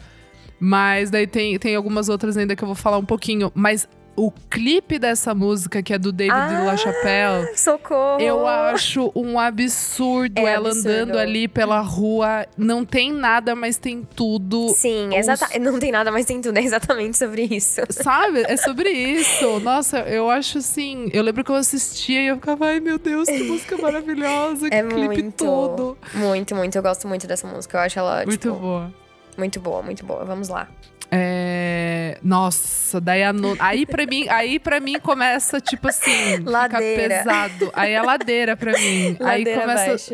Mas 0.60 1.10
daí 1.10 1.28
tem, 1.28 1.58
tem 1.60 1.76
algumas 1.76 2.10
outras 2.10 2.36
ainda 2.38 2.56
que 2.56 2.64
eu 2.64 2.68
vou 2.68 2.76
falar 2.76 2.98
um 2.98 3.06
pouquinho. 3.06 3.52
Mas 3.54 3.88
o 4.20 4.32
clipe 4.50 4.98
dessa 4.98 5.36
música, 5.36 5.84
que 5.84 5.94
é 5.94 6.00
do 6.00 6.12
David 6.12 6.34
Ah, 6.36 6.64
LaChapelle, 6.64 7.56
Socorro! 7.56 8.20
eu 8.20 8.48
acho 8.48 9.12
um 9.16 9.38
absurdo 9.40 10.40
É 10.40 10.54
ela 10.54 10.70
absurdo. 10.70 10.90
andando 10.90 11.20
ali 11.20 11.48
pela 11.48 11.80
rua. 11.82 12.48
Não 12.58 12.84
tem 12.84 13.12
nada, 13.14 13.54
mas 13.56 13.78
tem 13.78 14.02
tudo. 14.16 14.70
Sim, 14.70 15.10
Os- 15.10 15.16
exata... 15.18 15.60
não 15.60 15.78
tem 15.78 15.92
nada 15.92 16.12
mais 16.12 16.26
tem 16.26 16.42
tudo. 16.42 16.58
É 16.58 16.64
exatamente 16.64 17.16
sobre 17.16 17.44
isso. 17.44 17.82
Sabe? 17.92 18.42
É 18.48 18.58
sobre 18.58 18.90
isso. 19.22 19.60
Nossa, 19.60 20.00
eu 20.00 20.32
acho 20.32 20.58
assim. 20.58 21.10
Eu 21.14 21.22
lembro 21.22 21.44
que 21.44 21.52
eu 21.52 21.56
assistia 21.56 22.20
e 22.24 22.28
eu 22.30 22.38
ficava, 22.38 22.66
ai 22.70 22.80
meu 22.80 22.98
Deus, 22.98 23.28
que 23.30 23.44
música 23.44 23.78
maravilhosa, 23.82 24.68
que 24.68 24.76
É 24.76 24.82
clipe 24.82 25.06
muito. 25.22 25.46
todo. 25.46 25.96
Muito, 26.16 26.56
muito. 26.56 26.76
Eu 26.76 26.82
gosto 26.82 27.08
muito 27.08 27.28
dessa 27.28 27.46
música. 27.48 27.78
Eu 27.78 27.82
acho 27.82 28.00
ela, 28.00 28.26
Muito 28.26 28.32
tipo, 28.40 28.56
boa. 28.56 28.92
Muito 29.38 29.60
boa, 29.60 29.82
muito 29.82 30.06
boa. 30.06 30.26
Vamos 30.26 30.50
lá. 30.50 30.68
É, 31.10 32.18
Nossa, 32.22 33.00
daí 33.00 33.24
a 33.24 33.32
no... 33.32 33.56
aí 33.60 33.86
para 33.86 34.06
mim, 34.06 34.28
aí 34.30 34.60
para 34.60 34.80
mim 34.80 35.00
começa 35.00 35.62
tipo 35.62 35.88
assim, 35.88 36.38
Ladeira. 36.44 37.02
fica 37.02 37.18
pesado. 37.24 37.72
Aí 37.74 37.94
é 37.94 38.02
ladeira 38.02 38.58
pra 38.58 38.74
mim. 38.74 39.16
aí 39.22 39.40
Ladeira 39.40 39.62
começa 39.62 39.84
abaixo. 39.86 40.14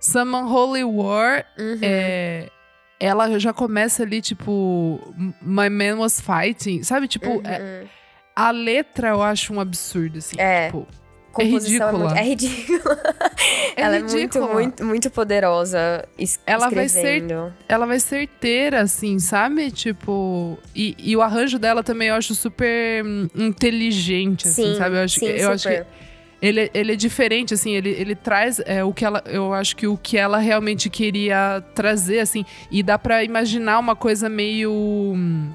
Summon 0.00 0.46
Holy 0.52 0.84
War, 0.84 1.44
Uhum. 1.58 1.78
é, 1.82 2.48
ela 3.00 3.38
já 3.38 3.52
começa 3.52 4.02
ali 4.02 4.20
tipo 4.20 5.00
My 5.40 5.68
Man 5.70 5.96
Was 5.98 6.20
Fighting, 6.20 6.82
sabe? 6.82 7.08
Tipo, 7.08 7.30
Uhum. 7.30 7.42
é- 7.46 7.84
a 8.36 8.50
letra 8.50 9.08
eu 9.08 9.22
acho 9.22 9.52
um 9.54 9.58
absurdo 9.60 10.18
assim, 10.18 10.36
É. 10.38 10.66
tipo, 10.66 10.86
Composição 11.44 11.86
ridícula. 11.90 12.04
muito, 12.08 12.16
é 12.18 12.22
ridícula. 12.24 12.98
é 13.76 13.82
ela 13.82 13.96
ridícula. 13.96 14.44
é 14.44 14.48
muito, 14.48 14.54
muito, 14.54 14.84
muito 14.84 15.10
poderosa 15.10 16.04
es 16.18 16.38
Ela 16.46 16.68
vai 16.70 16.88
ser- 16.88 16.98
escrevendo. 17.18 17.52
ela 17.68 17.86
vai 17.86 18.00
certeira, 18.00 18.80
assim, 18.82 19.18
sabe? 19.18 19.70
Tipo. 19.70 20.58
E, 20.74 20.94
e 20.98 21.16
o 21.16 21.22
arranjo 21.22 21.58
dela 21.58 21.82
também 21.82 22.08
eu 22.08 22.14
acho 22.14 22.34
super 22.34 23.04
hum, 23.04 23.28
inteligente, 23.34 24.48
assim, 24.48 24.72
Sim, 24.72 24.76
sabe? 24.78 24.96
Eu 24.96 25.00
acho, 25.04 25.20
sim, 25.20 25.26
que, 25.26 25.32
eu 25.40 25.50
acho 25.52 25.68
que 25.68 25.74
super. 25.76 25.86
ele, 26.40 26.60
é- 26.60 26.70
ele 26.74 26.92
é 26.92 26.96
diferente, 26.96 27.54
assim, 27.54 27.72
ele, 27.74 27.90
ele 27.90 28.14
traz 28.14 28.60
é, 28.66 28.82
o 28.84 28.92
que 28.92 29.04
ela. 29.04 29.22
Eu 29.26 29.52
acho 29.52 29.74
que 29.76 29.86
o 29.86 29.96
que 29.96 30.16
ela 30.16 30.38
realmente 30.38 30.88
queria 30.90 31.62
trazer, 31.74 32.20
assim. 32.20 32.44
E 32.70 32.82
dá 32.82 32.98
pra 32.98 33.24
imaginar 33.24 33.78
uma 33.78 33.96
coisa 33.96 34.28
meio. 34.28 34.72
hum, 34.72 35.50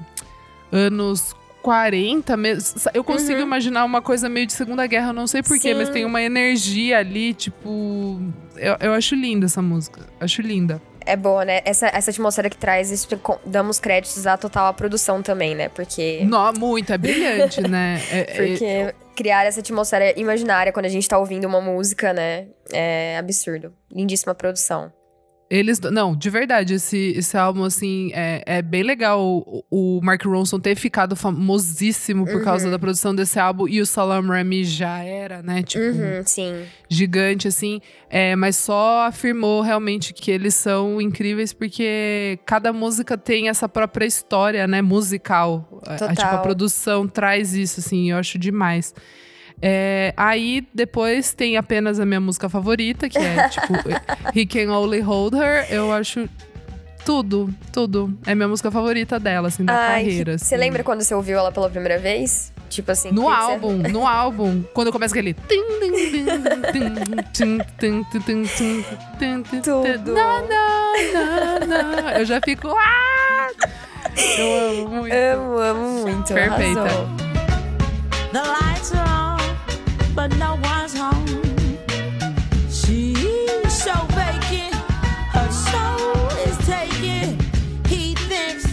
anos 0.72 1.34
40 1.64 2.36
mesmo. 2.36 2.78
Eu 2.92 3.02
consigo 3.02 3.38
Uhum. 3.38 3.46
imaginar 3.46 3.84
uma 3.86 4.02
coisa 4.02 4.28
meio 4.28 4.46
de 4.46 4.52
Segunda 4.52 4.86
Guerra, 4.86 5.08
eu 5.08 5.12
não 5.14 5.26
sei 5.26 5.42
porquê, 5.42 5.72
mas 5.74 5.88
tem 5.88 6.04
uma 6.04 6.20
energia 6.20 6.98
ali, 6.98 7.32
tipo. 7.32 8.20
Eu, 8.56 8.76
eu 8.80 8.92
acho 8.92 9.14
linda 9.14 9.46
essa 9.46 9.62
música. 9.62 10.02
Acho 10.20 10.42
linda. 10.42 10.80
É 11.06 11.16
boa, 11.16 11.44
né? 11.44 11.60
Essa, 11.64 11.86
essa 11.88 12.10
atmosfera 12.10 12.48
que 12.48 12.56
traz, 12.56 12.90
isso, 12.90 13.08
com- 13.18 13.38
damos 13.44 13.78
créditos 13.78 14.26
à 14.26 14.36
total 14.38 14.66
à 14.68 14.72
produção 14.72 15.22
também, 15.22 15.54
né? 15.54 15.68
Porque, 15.68 16.22
Não, 16.26 16.50
muito, 16.54 16.92
é 16.92 16.98
brilhante, 16.98 17.60
né? 17.62 18.00
É- 18.10 18.20
é- 18.20 18.24
porque 18.46 18.94
criar 19.14 19.44
essa 19.44 19.60
atmosfera 19.60 20.18
imaginária 20.18 20.72
quando 20.72 20.86
a 20.86 20.88
gente 20.90 21.06
tá 21.08 21.18
ouvindo 21.18 21.46
uma 21.46 21.60
música, 21.60 22.12
né? 22.12 22.46
É 22.72 23.16
absurdo. 23.18 23.72
Lindíssima 23.90 24.34
produção. 24.34 24.90
Eles. 25.56 25.78
Não, 25.80 26.16
de 26.16 26.28
verdade, 26.30 26.74
esse, 26.74 27.12
esse 27.16 27.36
álbum, 27.36 27.64
assim, 27.64 28.10
é, 28.14 28.42
é 28.46 28.62
bem 28.62 28.82
legal 28.82 29.20
o, 29.22 29.64
o 29.70 30.00
Mark 30.02 30.24
Ronson 30.24 30.58
ter 30.58 30.74
ficado 30.76 31.14
famosíssimo 31.14 32.24
por 32.26 32.42
causa 32.42 32.64
Uhum. 32.66 32.70
da 32.72 32.78
produção 32.78 33.14
desse 33.14 33.38
álbum 33.38 33.68
e 33.68 33.80
o 33.80 33.86
Salam 33.86 34.26
Remy 34.28 34.64
já 34.64 34.98
era, 35.02 35.42
né? 35.42 35.62
Tipo, 35.62 35.84
Uhum, 35.84 36.22
sim. 36.24 36.62
gigante, 36.88 37.46
assim. 37.48 37.80
É, 38.10 38.34
mas 38.36 38.56
só 38.56 39.06
afirmou 39.06 39.60
realmente 39.62 40.12
que 40.12 40.30
eles 40.30 40.54
são 40.54 41.00
incríveis 41.00 41.52
porque 41.52 42.38
cada 42.46 42.72
música 42.72 43.16
tem 43.16 43.48
essa 43.48 43.68
própria 43.68 44.06
história, 44.06 44.66
né? 44.66 44.82
Musical. 44.82 45.80
A- 45.86 45.94
a- 45.94 45.96
tipo, 45.96 46.04
a 46.10 46.14
Total. 46.14 46.42
produção 46.42 47.06
traz 47.08 47.54
isso, 47.54 47.80
assim, 47.80 48.10
eu 48.10 48.16
acho 48.16 48.38
demais. 48.38 48.94
É, 49.62 50.12
aí 50.16 50.66
depois 50.74 51.32
tem 51.32 51.56
apenas 51.56 51.98
a 51.98 52.04
minha 52.04 52.20
música 52.20 52.48
favorita, 52.48 53.08
que 53.08 53.16
é 53.18 53.48
tipo 53.48 53.72
He 54.34 54.44
Can 54.46 54.70
Only 54.72 55.00
Hold 55.00 55.34
Her. 55.34 55.66
Eu 55.70 55.90
acho 55.92 56.28
tudo, 57.04 57.52
tudo. 57.72 58.16
É 58.26 58.34
minha 58.34 58.48
música 58.48 58.70
favorita 58.70 59.18
dela, 59.20 59.48
assim, 59.48 59.64
da 59.64 59.74
Ai, 59.74 60.02
carreira. 60.04 60.38
Você 60.38 60.54
assim. 60.54 60.56
lembra 60.62 60.82
quando 60.84 61.02
você 61.02 61.14
ouviu 61.14 61.38
ela 61.38 61.50
pela 61.52 61.68
primeira 61.70 61.98
vez? 61.98 62.52
Tipo 62.68 62.90
assim. 62.90 63.10
No 63.12 63.22
que 63.22 63.28
você- 63.28 63.42
álbum, 63.52 63.72
no 63.76 64.06
álbum, 64.06 64.62
quando 64.74 64.90
começa 64.90 65.14
aquele. 65.14 65.34
Tudo. 69.62 70.12
Não, 70.12 70.48
não, 70.48 71.66
não. 71.66 72.10
Eu 72.10 72.24
já 72.24 72.40
fico. 72.44 72.68
Ah! 72.68 73.48
Eu 74.38 74.70
amo 74.82 74.88
muito. 74.88 75.14
Amo, 75.14 75.58
amo 75.58 76.02
muito. 76.02 76.32
Perfeita. 76.34 76.80
Arrasou. 76.80 77.06
The 78.32 78.40
lights 78.42 78.92
are 78.94 79.13
but 80.14 80.34
no 80.36 80.54
one's 80.62 80.94
home. 80.96 81.26
She's 82.70 83.72
so 83.72 83.92
vacant, 84.14 84.74
her 85.32 85.50
soul 85.50 86.28
is 86.46 86.56
taken. 86.66 87.38
He 87.88 88.14
thinks 88.14 88.64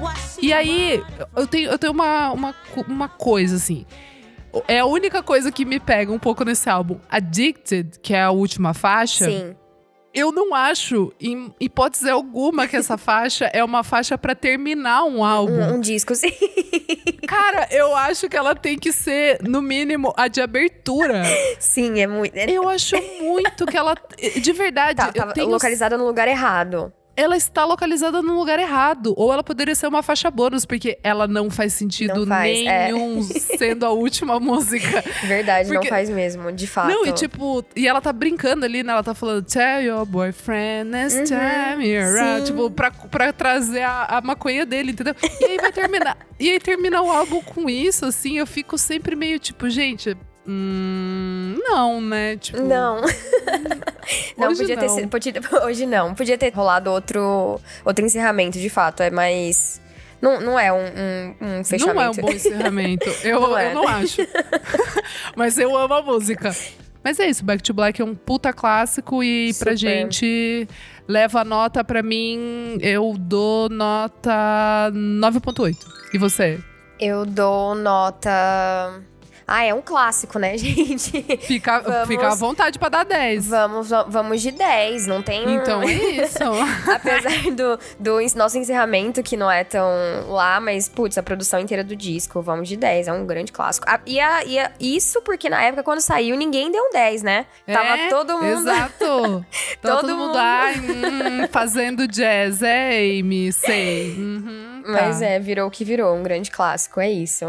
what 0.00 0.16
she 0.18 0.46
E 0.48 0.52
aí, 0.52 1.02
eu 1.36 1.46
tenho, 1.46 1.70
eu 1.70 1.78
tenho 1.78 1.92
uma, 1.92 2.32
uma, 2.32 2.54
uma 2.88 3.08
coisa, 3.08 3.56
assim. 3.56 3.84
É 4.66 4.78
a 4.80 4.86
única 4.86 5.22
coisa 5.22 5.52
que 5.52 5.64
me 5.64 5.78
pega 5.78 6.10
um 6.10 6.18
pouco 6.18 6.44
nesse 6.44 6.70
álbum. 6.70 6.98
Addicted, 7.10 7.98
que 8.00 8.14
é 8.14 8.22
a 8.22 8.30
última 8.30 8.72
faixa. 8.72 9.26
Sim. 9.26 9.54
Eu 10.14 10.32
não 10.32 10.54
acho, 10.54 11.12
em 11.20 11.54
hipótese 11.60 12.08
alguma, 12.10 12.66
que 12.66 12.76
essa 12.76 12.96
faixa 12.98 13.44
é 13.52 13.62
uma 13.62 13.84
faixa 13.84 14.16
pra 14.18 14.34
terminar 14.34 15.04
um 15.04 15.22
álbum. 15.22 15.52
Um, 15.52 15.74
um 15.74 15.80
disco, 15.80 16.14
sim. 16.14 16.32
Cara, 17.28 17.68
eu 17.70 17.94
acho 17.94 18.28
que 18.28 18.36
ela 18.36 18.54
tem 18.54 18.78
que 18.78 18.90
ser, 18.90 19.38
no 19.42 19.60
mínimo, 19.60 20.12
a 20.16 20.26
de 20.28 20.40
abertura. 20.40 21.22
Sim, 21.60 22.00
é 22.00 22.06
muito. 22.06 22.34
é- 22.34 22.46
Eu 22.50 22.68
acho 22.68 22.96
muito 23.20 23.66
que 23.66 23.76
ela. 23.76 23.94
De 24.40 24.52
verdade, 24.52 24.96
Tá, 24.96 25.08
eu 25.08 25.12
tava 25.12 25.32
tenho- 25.34 25.48
localizada 25.48 25.96
no 25.98 26.06
lugar 26.06 26.26
errado. 26.26 26.92
Ela 27.20 27.36
está 27.36 27.64
localizada 27.64 28.22
no 28.22 28.34
lugar 28.38 28.58
errado. 28.58 29.12
Ou 29.16 29.32
ela 29.32 29.42
poderia 29.42 29.74
ser 29.74 29.88
uma 29.88 30.02
faixa 30.02 30.30
bônus, 30.30 30.64
porque 30.64 30.98
ela 31.02 31.26
não 31.26 31.50
faz 31.50 31.72
sentido 31.74 32.20
Não 32.20 32.26
faz, 32.28 32.58
é. 32.66 32.92
nenhum 32.92 33.22
sendo 33.22 33.84
a 33.84 33.90
última 33.90 34.38
música. 34.40 35.02
Verdade, 35.26 35.68
Porque- 35.68 35.88
não 35.88 35.96
faz 35.96 36.08
mesmo, 36.08 36.52
de 36.52 36.66
fato. 36.66 36.88
Não, 36.88 37.04
e 37.04 37.12
tipo, 37.12 37.64
e 37.74 37.88
ela 37.88 38.00
tá 38.00 38.12
brincando 38.12 38.64
ali, 38.64 38.82
né? 38.82 38.92
Ela 38.92 39.02
tá 39.02 39.14
falando, 39.14 39.42
tell 39.44 39.82
your 39.82 40.06
boyfriend 40.06 40.90
next 40.90 41.24
time 41.24 41.86
you're 41.88 42.18
out", 42.20 42.38
Uhum. 42.40 42.44
Tipo, 42.44 42.70
pra, 42.70 42.90
pra 42.90 43.32
trazer 43.32 43.82
a, 43.82 44.04
a 44.04 44.20
maconha 44.20 44.64
dele, 44.64 44.92
entendeu? 44.92 45.14
E 45.40 45.44
aí 45.44 45.56
vai 45.58 45.72
terminar. 45.72 46.16
e 46.38 46.48
aí 46.50 46.60
termina 46.60 47.02
o 47.02 47.10
álbum 47.10 47.42
com 47.42 47.68
isso, 47.68 48.04
assim, 48.06 48.38
eu 48.38 48.46
fico 48.46 48.78
sempre 48.78 49.16
meio 49.16 49.38
tipo, 49.38 49.68
gente. 49.68 50.16
Hum, 50.48 51.58
não, 51.62 52.00
né? 52.00 52.36
Tipo, 52.38 52.62
Não. 52.62 53.02
não, 54.36 54.54
podia 54.56 54.76
ter 54.76 54.86
não. 54.86 54.94
sido. 54.94 55.08
podia- 55.08 55.34
hoje 55.64 55.84
não. 55.86 56.14
Podia 56.14 56.38
ter 56.38 56.52
rolado 56.54 56.90
outro, 56.90 57.60
outro 57.84 58.04
encerramento, 58.04 58.58
de 58.58 58.70
fato. 58.70 59.02
É 59.02 59.10
mais. 59.10 59.80
Não, 60.22 60.40
não 60.40 60.58
é 60.58 60.72
um, 60.72 60.76
um, 60.78 61.58
um 61.60 61.64
fechamento. 61.64 61.94
Não 61.94 62.02
é 62.02 62.10
um 62.10 62.14
bom 62.14 62.30
encerramento. 62.30 63.08
Eu 63.22 63.40
Não 63.40 63.58
é. 63.58 63.70
eu 63.70 63.74
não 63.74 63.86
acho. 63.88 64.22
Mas 65.36 65.58
eu 65.58 65.76
amo 65.76 65.94
a 65.94 66.02
música. 66.02 66.50
Mas 67.04 67.20
é 67.20 67.28
isso, 67.28 67.44
Back 67.44 67.62
to 67.62 67.72
Black 67.72 68.00
é 68.02 68.04
um 68.04 68.14
puta 68.14 68.52
clássico 68.52 69.22
e 69.22 69.54
pra 69.54 69.76
Super. 69.76 69.76
gente 69.76 70.68
leva 71.06 71.42
a 71.42 71.44
nota 71.44 71.84
pra 71.84 72.02
mim, 72.02 72.76
eu 72.82 73.14
dou 73.16 73.68
nota 73.68 74.90
9.8. 74.92 75.76
E 76.12 76.18
você? 76.18 76.58
Eu 76.98 77.24
dou 77.24 77.76
nota. 77.76 79.00
Ah, 79.50 79.64
é 79.64 79.72
um 79.72 79.80
clássico, 79.80 80.38
né, 80.38 80.56
gente? 80.58 81.22
Fica, 81.40 81.80
Vamos. 81.80 82.06
fica 82.06 82.28
à 82.28 82.34
vontade 82.34 82.78
pra 82.78 82.90
dar 82.90 83.04
10. 83.04 83.46
Vamos, 83.48 83.88
vamos 84.08 84.42
de 84.42 84.50
10, 84.50 85.06
não 85.06 85.22
tem. 85.22 85.54
Então 85.54 85.82
é 85.82 85.90
isso. 85.90 86.38
Apesar 86.94 87.50
do, 87.52 87.78
do 87.98 88.18
nosso 88.36 88.58
encerramento, 88.58 89.22
que 89.22 89.38
não 89.38 89.50
é 89.50 89.64
tão 89.64 89.88
lá, 90.28 90.60
mas, 90.60 90.86
putz, 90.86 91.16
a 91.16 91.22
produção 91.22 91.58
inteira 91.58 91.82
do 91.82 91.96
disco, 91.96 92.42
vamos 92.42 92.68
de 92.68 92.76
10, 92.76 93.08
é 93.08 93.12
um 93.12 93.24
grande 93.24 93.50
clássico. 93.50 93.86
E, 94.04 94.20
a- 94.20 94.44
e 94.44 94.58
a- 94.58 94.70
isso 94.78 95.22
porque 95.22 95.48
na 95.48 95.62
época, 95.62 95.82
quando 95.82 96.00
saiu, 96.02 96.36
ninguém 96.36 96.70
deu 96.70 96.82
um 96.84 96.90
10, 96.92 97.22
né? 97.22 97.46
Tava 97.66 97.96
É, 97.96 98.08
todo 98.10 98.34
mundo. 98.34 98.68
Exato. 98.68 99.46
Todo, 99.80 100.00
Todo 100.02 100.08
mundo, 100.10 100.26
mundo. 100.28 100.38
ai, 100.38 100.74
hum, 100.74 101.48
fazendo 101.50 102.06
jazz. 102.06 102.62
É, 102.62 102.98
Amy, 102.98 103.50
sei. 103.52 104.10
Uhum, 104.10 104.82
tá. 104.84 104.92
Mas 104.92 105.22
é, 105.22 105.38
virou 105.38 105.68
o 105.68 105.70
que 105.70 105.84
virou, 105.84 106.14
um 106.14 106.22
grande 106.22 106.50
clássico, 106.50 107.00
é 107.00 107.10
isso. 107.10 107.46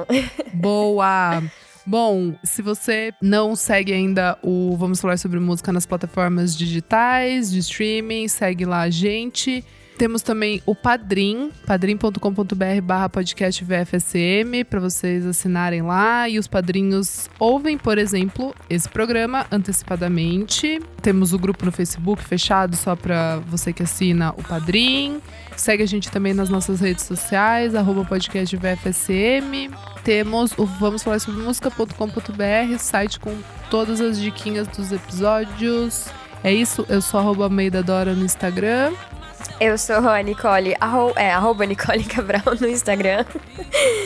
Boa! 0.53 1.41
Bom, 1.89 2.35
se 2.43 2.61
você 2.61 3.11
não 3.19 3.55
segue 3.55 3.91
ainda 3.91 4.37
o 4.43 4.77
Vamos 4.77 5.01
Falar 5.01 5.17
sobre 5.17 5.39
Música 5.39 5.73
nas 5.73 5.87
plataformas 5.87 6.55
digitais, 6.55 7.49
de 7.49 7.57
streaming, 7.57 8.27
segue 8.27 8.63
lá 8.63 8.81
a 8.81 8.91
gente. 8.91 9.65
Temos 9.97 10.21
também 10.21 10.61
o 10.67 10.75
Padrim, 10.75 11.49
padrim.com.br 11.65 12.81
barra 12.83 13.09
podcast 13.09 13.65
VFSM, 13.65 14.63
para 14.69 14.79
vocês 14.79 15.25
assinarem 15.25 15.81
lá. 15.81 16.29
E 16.29 16.37
os 16.37 16.47
padrinhos 16.47 17.27
ouvem, 17.39 17.75
por 17.75 17.97
exemplo, 17.97 18.53
esse 18.69 18.87
programa 18.87 19.47
antecipadamente. 19.51 20.79
Temos 21.01 21.33
o 21.33 21.39
grupo 21.39 21.65
no 21.65 21.71
Facebook 21.71 22.23
fechado 22.23 22.75
só 22.75 22.95
para 22.95 23.39
você 23.47 23.73
que 23.73 23.81
assina 23.81 24.29
o 24.37 24.43
Padrim. 24.43 25.19
Segue 25.59 25.83
a 25.83 25.85
gente 25.85 26.09
também 26.09 26.33
nas 26.33 26.47
nossas 26.47 26.79
redes 26.79 27.03
sociais, 27.03 27.75
arroba 27.75 28.05
podcast 28.05 28.55
VFSM. 28.55 29.69
Temos 30.05 30.57
o 30.57 30.65
vamos 30.65 31.03
falar 31.03 31.19
sobre 31.19 31.41
música.com.br, 31.41 32.77
site 32.77 33.19
com 33.19 33.35
todas 33.69 33.99
as 33.99 34.17
diquinhas 34.17 34.69
dos 34.69 34.93
episódios. 34.93 36.05
É 36.45 36.53
isso, 36.53 36.85
eu 36.87 37.01
sou 37.01 37.19
arroba 37.19 37.43
Almeida 37.43 37.83
Dora 37.83 38.13
no 38.13 38.23
Instagram. 38.23 38.93
Eu 39.59 39.77
sou 39.77 39.97
a 40.07 40.21
Nicole, 40.21 40.77
arro, 40.79 41.11
é, 41.17 41.29
arroba 41.29 41.65
Nicole 41.65 42.05
Cabral 42.05 42.55
no 42.57 42.67
Instagram. 42.67 43.25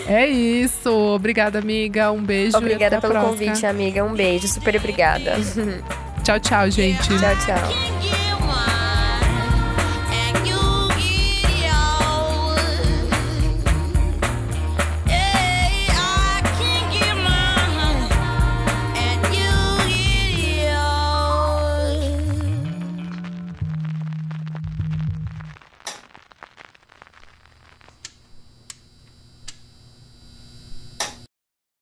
É 0.07 0.25
isso, 0.25 0.89
obrigada 0.89 1.59
amiga, 1.59 2.11
um 2.11 2.23
beijo 2.23 2.57
Obrigada 2.57 2.99
pelo 2.99 3.13
próxima. 3.13 3.31
convite, 3.31 3.65
amiga. 3.67 4.03
Um 4.03 4.15
beijo, 4.15 4.47
super 4.47 4.75
obrigada. 4.75 5.35
Tchau, 6.23 6.39
tchau, 6.39 6.71
gente. 6.71 7.09
tchau, 7.09 7.35
tchau. 7.45 8.02